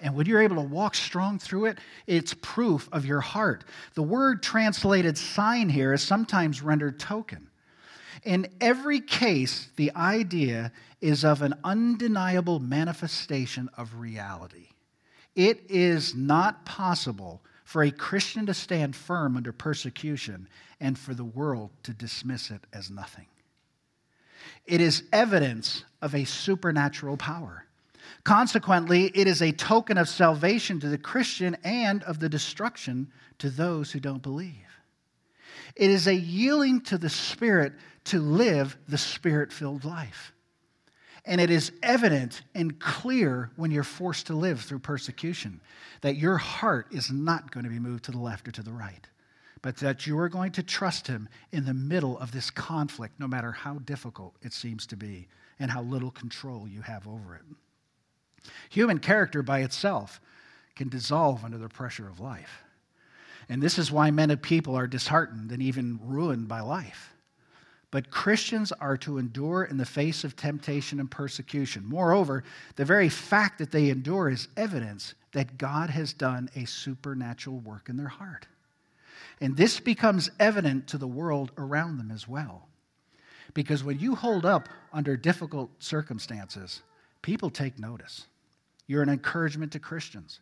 And 0.01 0.15
when 0.15 0.25
you're 0.25 0.41
able 0.41 0.55
to 0.57 0.61
walk 0.61 0.95
strong 0.95 1.39
through 1.39 1.65
it, 1.65 1.79
it's 2.07 2.33
proof 2.33 2.87
of 2.91 3.05
your 3.05 3.21
heart. 3.21 3.65
The 3.95 4.03
word 4.03 4.41
translated 4.41 5.17
sign 5.17 5.69
here 5.69 5.93
is 5.93 6.01
sometimes 6.01 6.61
rendered 6.61 6.99
token. 6.99 7.49
In 8.23 8.47
every 8.59 9.01
case, 9.01 9.69
the 9.75 9.93
idea 9.95 10.71
is 11.01 11.23
of 11.23 11.41
an 11.41 11.53
undeniable 11.63 12.59
manifestation 12.59 13.69
of 13.77 13.99
reality. 13.99 14.67
It 15.35 15.61
is 15.69 16.15
not 16.15 16.65
possible 16.65 17.41
for 17.63 17.83
a 17.83 17.91
Christian 17.91 18.45
to 18.47 18.53
stand 18.53 18.95
firm 18.95 19.37
under 19.37 19.51
persecution 19.51 20.49
and 20.79 20.97
for 20.97 21.13
the 21.13 21.23
world 21.23 21.69
to 21.83 21.93
dismiss 21.93 22.51
it 22.51 22.65
as 22.73 22.89
nothing. 22.89 23.27
It 24.65 24.81
is 24.81 25.03
evidence 25.13 25.83
of 26.01 26.15
a 26.15 26.25
supernatural 26.25 27.17
power. 27.17 27.65
Consequently, 28.23 29.11
it 29.15 29.27
is 29.27 29.41
a 29.41 29.51
token 29.51 29.97
of 29.97 30.09
salvation 30.09 30.79
to 30.79 30.89
the 30.89 30.97
Christian 30.97 31.57
and 31.63 32.03
of 32.03 32.19
the 32.19 32.29
destruction 32.29 33.11
to 33.39 33.49
those 33.49 33.91
who 33.91 33.99
don't 33.99 34.21
believe. 34.23 34.53
It 35.75 35.89
is 35.89 36.07
a 36.07 36.15
yielding 36.15 36.81
to 36.81 36.97
the 36.97 37.09
Spirit 37.09 37.73
to 38.05 38.19
live 38.19 38.77
the 38.87 38.97
Spirit 38.97 39.53
filled 39.53 39.85
life. 39.85 40.33
And 41.25 41.39
it 41.39 41.51
is 41.51 41.71
evident 41.83 42.41
and 42.55 42.79
clear 42.79 43.51
when 43.55 43.71
you're 43.71 43.83
forced 43.83 44.27
to 44.27 44.33
live 44.33 44.61
through 44.61 44.79
persecution 44.79 45.61
that 46.01 46.15
your 46.15 46.37
heart 46.37 46.87
is 46.91 47.11
not 47.11 47.51
going 47.51 47.65
to 47.65 47.69
be 47.69 47.79
moved 47.79 48.05
to 48.05 48.11
the 48.11 48.17
left 48.17 48.47
or 48.47 48.51
to 48.51 48.63
the 48.63 48.71
right, 48.71 49.07
but 49.61 49.77
that 49.77 50.07
you 50.07 50.17
are 50.17 50.29
going 50.29 50.51
to 50.53 50.63
trust 50.63 51.07
Him 51.07 51.29
in 51.51 51.65
the 51.65 51.73
middle 51.73 52.17
of 52.19 52.31
this 52.31 52.49
conflict, 52.49 53.19
no 53.19 53.27
matter 53.27 53.51
how 53.51 53.75
difficult 53.79 54.35
it 54.41 54.53
seems 54.53 54.87
to 54.87 54.95
be 54.95 55.27
and 55.59 55.69
how 55.69 55.81
little 55.81 56.11
control 56.11 56.67
you 56.67 56.81
have 56.81 57.07
over 57.07 57.35
it. 57.35 57.43
Human 58.69 58.99
character 58.99 59.41
by 59.41 59.59
itself 59.59 60.21
can 60.75 60.89
dissolve 60.89 61.43
under 61.43 61.57
the 61.57 61.69
pressure 61.69 62.07
of 62.07 62.19
life. 62.19 62.63
And 63.49 63.61
this 63.61 63.79
is 63.79 63.91
why 63.91 64.11
many 64.11 64.35
people 64.35 64.75
are 64.75 64.87
disheartened 64.87 65.51
and 65.51 65.61
even 65.61 65.99
ruined 66.03 66.47
by 66.47 66.61
life. 66.61 67.13
But 67.91 68.11
Christians 68.11 68.71
are 68.71 68.97
to 68.97 69.17
endure 69.17 69.63
in 69.63 69.77
the 69.77 69.85
face 69.85 70.23
of 70.23 70.35
temptation 70.35 70.99
and 70.99 71.09
persecution. 71.09 71.83
Moreover, 71.85 72.43
the 72.75 72.85
very 72.85 73.09
fact 73.09 73.57
that 73.57 73.71
they 73.71 73.89
endure 73.89 74.29
is 74.29 74.47
evidence 74.55 75.15
that 75.31 75.57
God 75.57 75.89
has 75.89 76.13
done 76.13 76.49
a 76.55 76.65
supernatural 76.65 77.59
work 77.59 77.89
in 77.89 77.97
their 77.97 78.07
heart. 78.07 78.45
And 79.41 79.57
this 79.57 79.79
becomes 79.79 80.29
evident 80.39 80.87
to 80.87 80.97
the 80.97 81.07
world 81.07 81.51
around 81.57 81.97
them 81.97 82.11
as 82.11 82.27
well. 82.27 82.67
Because 83.55 83.83
when 83.83 83.99
you 83.99 84.13
hold 84.13 84.45
up 84.45 84.69
under 84.93 85.17
difficult 85.17 85.71
circumstances, 85.79 86.83
people 87.21 87.49
take 87.49 87.79
notice. 87.79 88.25
You're 88.87 89.03
an 89.03 89.09
encouragement 89.09 89.71
to 89.73 89.79
Christians. 89.79 90.39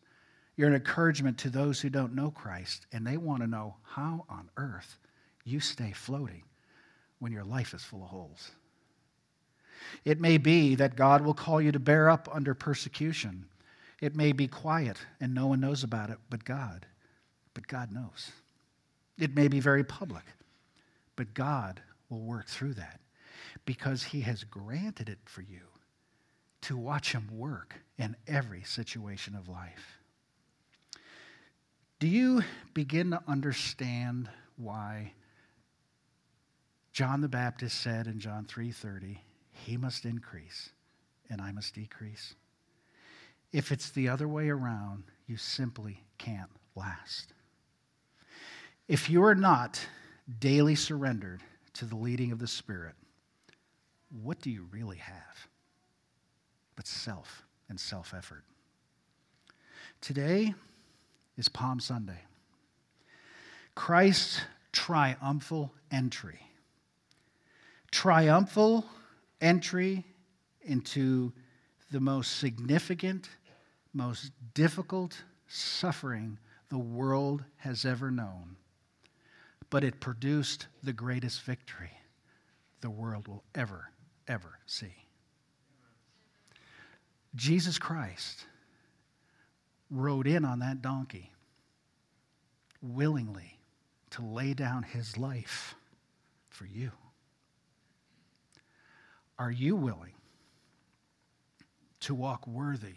You're 0.55 0.69
an 0.69 0.75
encouragement 0.75 1.37
to 1.39 1.49
those 1.49 1.79
who 1.79 1.89
don't 1.89 2.15
know 2.15 2.31
Christ, 2.31 2.87
and 2.91 3.05
they 3.05 3.17
want 3.17 3.41
to 3.41 3.47
know 3.47 3.75
how 3.83 4.25
on 4.29 4.49
earth 4.57 4.97
you 5.43 5.59
stay 5.59 5.91
floating 5.91 6.43
when 7.19 7.31
your 7.31 7.43
life 7.43 7.73
is 7.73 7.83
full 7.83 8.03
of 8.03 8.09
holes. 8.09 8.51
It 10.03 10.19
may 10.19 10.37
be 10.37 10.75
that 10.75 10.95
God 10.95 11.21
will 11.21 11.33
call 11.33 11.61
you 11.61 11.71
to 11.71 11.79
bear 11.79 12.09
up 12.09 12.27
under 12.31 12.53
persecution. 12.53 13.45
It 14.01 14.15
may 14.15 14.31
be 14.31 14.47
quiet 14.47 14.97
and 15.19 15.33
no 15.33 15.47
one 15.47 15.59
knows 15.59 15.83
about 15.83 16.09
it 16.09 16.17
but 16.29 16.43
God. 16.43 16.85
But 17.53 17.67
God 17.67 17.91
knows. 17.91 18.31
It 19.17 19.35
may 19.35 19.47
be 19.47 19.59
very 19.59 19.83
public, 19.83 20.23
but 21.15 21.33
God 21.33 21.81
will 22.09 22.21
work 22.21 22.47
through 22.47 22.75
that 22.75 22.99
because 23.65 24.03
He 24.03 24.21
has 24.21 24.43
granted 24.43 25.09
it 25.09 25.19
for 25.25 25.41
you 25.41 25.61
to 26.61 26.77
watch 26.77 27.11
Him 27.11 27.27
work 27.31 27.75
in 27.97 28.15
every 28.27 28.63
situation 28.63 29.35
of 29.35 29.47
life. 29.47 29.99
Do 31.99 32.07
you 32.07 32.43
begin 32.73 33.11
to 33.11 33.23
understand 33.27 34.29
why 34.55 35.13
John 36.91 37.21
the 37.21 37.27
Baptist 37.27 37.79
said 37.79 38.07
in 38.07 38.19
John 38.19 38.45
3:30, 38.45 39.21
"He 39.51 39.77
must 39.77 40.05
increase 40.05 40.71
and 41.29 41.41
I 41.41 41.51
must 41.51 41.73
decrease." 41.73 42.35
If 43.51 43.71
it's 43.71 43.89
the 43.89 44.09
other 44.09 44.27
way 44.27 44.49
around, 44.49 45.05
you 45.25 45.37
simply 45.37 46.03
can't 46.17 46.51
last. 46.75 47.33
If 48.87 49.09
you 49.09 49.23
are 49.23 49.35
not 49.35 49.87
daily 50.39 50.75
surrendered 50.75 51.43
to 51.73 51.85
the 51.85 51.95
leading 51.95 52.31
of 52.31 52.39
the 52.39 52.47
Spirit, 52.47 52.95
what 54.09 54.41
do 54.41 54.49
you 54.49 54.63
really 54.65 54.97
have? 54.97 55.47
But 56.77 56.87
self 56.87 57.43
and 57.67 57.77
self 57.77 58.13
effort. 58.13 58.45
Today 59.99 60.53
is 61.37 61.49
Palm 61.49 61.81
Sunday. 61.81 62.21
Christ's 63.75 64.41
triumphal 64.71 65.73
entry 65.91 66.39
triumphal 67.91 68.85
entry 69.41 70.05
into 70.61 71.31
the 71.91 71.99
most 71.99 72.37
significant, 72.37 73.29
most 73.93 74.31
difficult 74.53 75.23
suffering 75.47 76.37
the 76.69 76.77
world 76.77 77.43
has 77.57 77.85
ever 77.85 78.11
known. 78.11 78.55
But 79.69 79.83
it 79.83 79.99
produced 79.99 80.67
the 80.83 80.93
greatest 80.93 81.41
victory 81.41 81.91
the 82.81 82.89
world 82.89 83.27
will 83.27 83.43
ever, 83.55 83.89
ever 84.27 84.59
see. 84.65 85.06
Jesus 87.37 87.77
Christ 87.77 88.45
rode 89.89 90.27
in 90.27 90.43
on 90.43 90.59
that 90.59 90.81
donkey 90.81 91.31
willingly 92.81 93.57
to 94.09 94.21
lay 94.23 94.53
down 94.53 94.83
his 94.83 95.17
life 95.17 95.75
for 96.49 96.65
you. 96.65 96.91
Are 99.39 99.51
you 99.51 99.75
willing 99.75 100.13
to 102.01 102.15
walk 102.15 102.47
worthy 102.47 102.95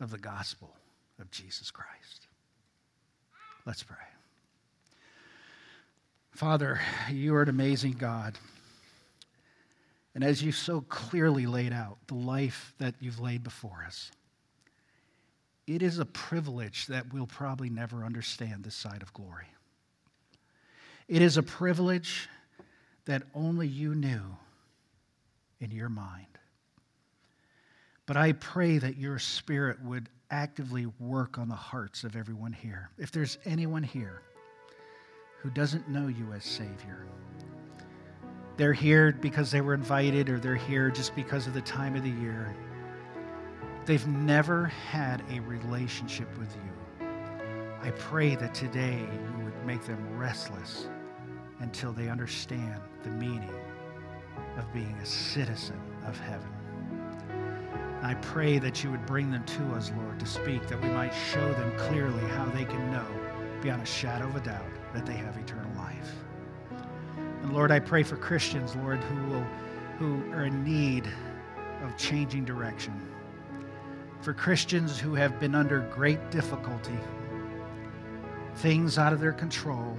of 0.00 0.10
the 0.10 0.18
gospel 0.18 0.74
of 1.20 1.30
Jesus 1.30 1.70
Christ? 1.70 2.26
Let's 3.64 3.84
pray. 3.84 3.96
Father, 6.32 6.80
you 7.10 7.34
are 7.36 7.42
an 7.42 7.48
amazing 7.48 7.92
God. 7.92 8.38
And 10.20 10.28
as 10.28 10.42
you 10.42 10.52
so 10.52 10.82
clearly 10.82 11.46
laid 11.46 11.72
out 11.72 11.96
the 12.06 12.14
life 12.14 12.74
that 12.76 12.94
you've 13.00 13.20
laid 13.20 13.42
before 13.42 13.82
us, 13.86 14.10
it 15.66 15.80
is 15.80 15.98
a 15.98 16.04
privilege 16.04 16.88
that 16.88 17.10
we'll 17.10 17.26
probably 17.26 17.70
never 17.70 18.04
understand 18.04 18.62
this 18.62 18.74
side 18.74 19.00
of 19.00 19.14
glory. 19.14 19.46
It 21.08 21.22
is 21.22 21.38
a 21.38 21.42
privilege 21.42 22.28
that 23.06 23.22
only 23.34 23.66
you 23.66 23.94
knew 23.94 24.20
in 25.58 25.70
your 25.70 25.88
mind. 25.88 26.26
But 28.04 28.18
I 28.18 28.32
pray 28.32 28.76
that 28.76 28.98
your 28.98 29.18
spirit 29.18 29.82
would 29.82 30.10
actively 30.30 30.84
work 30.98 31.38
on 31.38 31.48
the 31.48 31.54
hearts 31.54 32.04
of 32.04 32.14
everyone 32.14 32.52
here. 32.52 32.90
If 32.98 33.10
there's 33.10 33.38
anyone 33.46 33.84
here 33.84 34.20
who 35.38 35.48
doesn't 35.48 35.88
know 35.88 36.08
you 36.08 36.30
as 36.34 36.44
Savior, 36.44 37.06
they're 38.60 38.74
here 38.74 39.10
because 39.22 39.50
they 39.50 39.62
were 39.62 39.72
invited 39.72 40.28
or 40.28 40.38
they're 40.38 40.54
here 40.54 40.90
just 40.90 41.16
because 41.16 41.46
of 41.46 41.54
the 41.54 41.62
time 41.62 41.96
of 41.96 42.02
the 42.02 42.10
year. 42.10 42.54
They've 43.86 44.06
never 44.06 44.66
had 44.66 45.22
a 45.30 45.40
relationship 45.40 46.28
with 46.38 46.54
you. 46.54 47.06
I 47.82 47.90
pray 47.92 48.36
that 48.36 48.52
today 48.52 48.98
you 49.38 49.44
would 49.44 49.64
make 49.64 49.82
them 49.84 50.18
restless 50.18 50.90
until 51.60 51.94
they 51.94 52.10
understand 52.10 52.82
the 53.02 53.08
meaning 53.08 53.54
of 54.58 54.70
being 54.74 54.94
a 55.02 55.06
citizen 55.06 55.80
of 56.06 56.20
heaven. 56.20 56.52
I 58.02 58.12
pray 58.16 58.58
that 58.58 58.84
you 58.84 58.90
would 58.90 59.06
bring 59.06 59.30
them 59.30 59.44
to 59.44 59.62
us, 59.72 59.90
Lord, 59.96 60.20
to 60.20 60.26
speak, 60.26 60.68
that 60.68 60.82
we 60.82 60.90
might 60.90 61.14
show 61.32 61.50
them 61.54 61.72
clearly 61.78 62.28
how 62.32 62.44
they 62.44 62.66
can 62.66 62.92
know, 62.92 63.06
beyond 63.62 63.80
a 63.80 63.86
shadow 63.86 64.26
of 64.26 64.36
a 64.36 64.40
doubt, 64.40 64.68
that 64.92 65.06
they 65.06 65.16
have 65.16 65.38
eternal 65.38 65.74
life. 65.78 66.12
And 67.50 67.56
Lord, 67.56 67.72
I 67.72 67.80
pray 67.80 68.04
for 68.04 68.14
Christians, 68.14 68.76
Lord, 68.76 69.02
who 69.02 69.32
will 69.32 69.44
who 69.98 70.32
are 70.32 70.44
in 70.44 70.62
need 70.62 71.04
of 71.82 71.96
changing 71.96 72.44
direction. 72.44 72.94
For 74.20 74.32
Christians 74.32 75.00
who 75.00 75.16
have 75.16 75.40
been 75.40 75.56
under 75.56 75.80
great 75.92 76.30
difficulty, 76.30 76.96
things 78.54 78.98
out 78.98 79.12
of 79.12 79.18
their 79.18 79.32
control, 79.32 79.98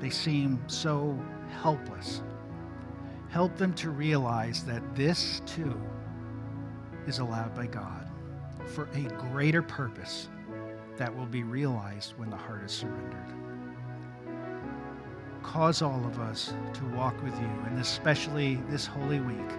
they 0.00 0.10
seem 0.10 0.60
so 0.66 1.16
helpless. 1.62 2.22
Help 3.28 3.56
them 3.56 3.72
to 3.74 3.90
realize 3.90 4.64
that 4.64 4.82
this 4.96 5.42
too 5.46 5.80
is 7.06 7.20
allowed 7.20 7.54
by 7.54 7.68
God 7.68 8.08
for 8.66 8.88
a 8.94 9.02
greater 9.30 9.62
purpose 9.62 10.28
that 10.96 11.16
will 11.16 11.26
be 11.26 11.44
realized 11.44 12.14
when 12.16 12.30
the 12.30 12.36
heart 12.36 12.64
is 12.64 12.72
surrendered. 12.72 13.32
Cause 15.50 15.82
all 15.82 16.06
of 16.06 16.20
us 16.20 16.54
to 16.74 16.84
walk 16.94 17.20
with 17.24 17.34
you, 17.40 17.50
and 17.66 17.80
especially 17.80 18.60
this 18.68 18.86
Holy 18.86 19.18
Week, 19.18 19.50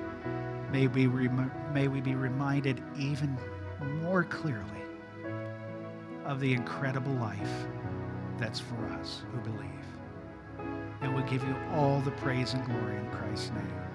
may 0.71 0.87
we, 0.87 1.07
rem- 1.07 1.51
may 1.73 1.89
we 1.89 1.99
be 1.99 2.15
reminded 2.15 2.81
even 2.97 3.37
more 4.01 4.23
clearly 4.23 4.63
of 6.23 6.39
the 6.39 6.53
incredible 6.53 7.11
life 7.15 7.67
that's 8.37 8.57
for 8.57 8.85
us 9.01 9.23
who 9.33 9.41
believe. 9.41 9.69
And 11.01 11.13
we 11.13 11.23
give 11.23 11.43
you 11.43 11.57
all 11.73 11.99
the 11.99 12.11
praise 12.11 12.53
and 12.53 12.63
glory 12.63 12.95
in 12.95 13.09
Christ's 13.09 13.49
name. 13.49 13.90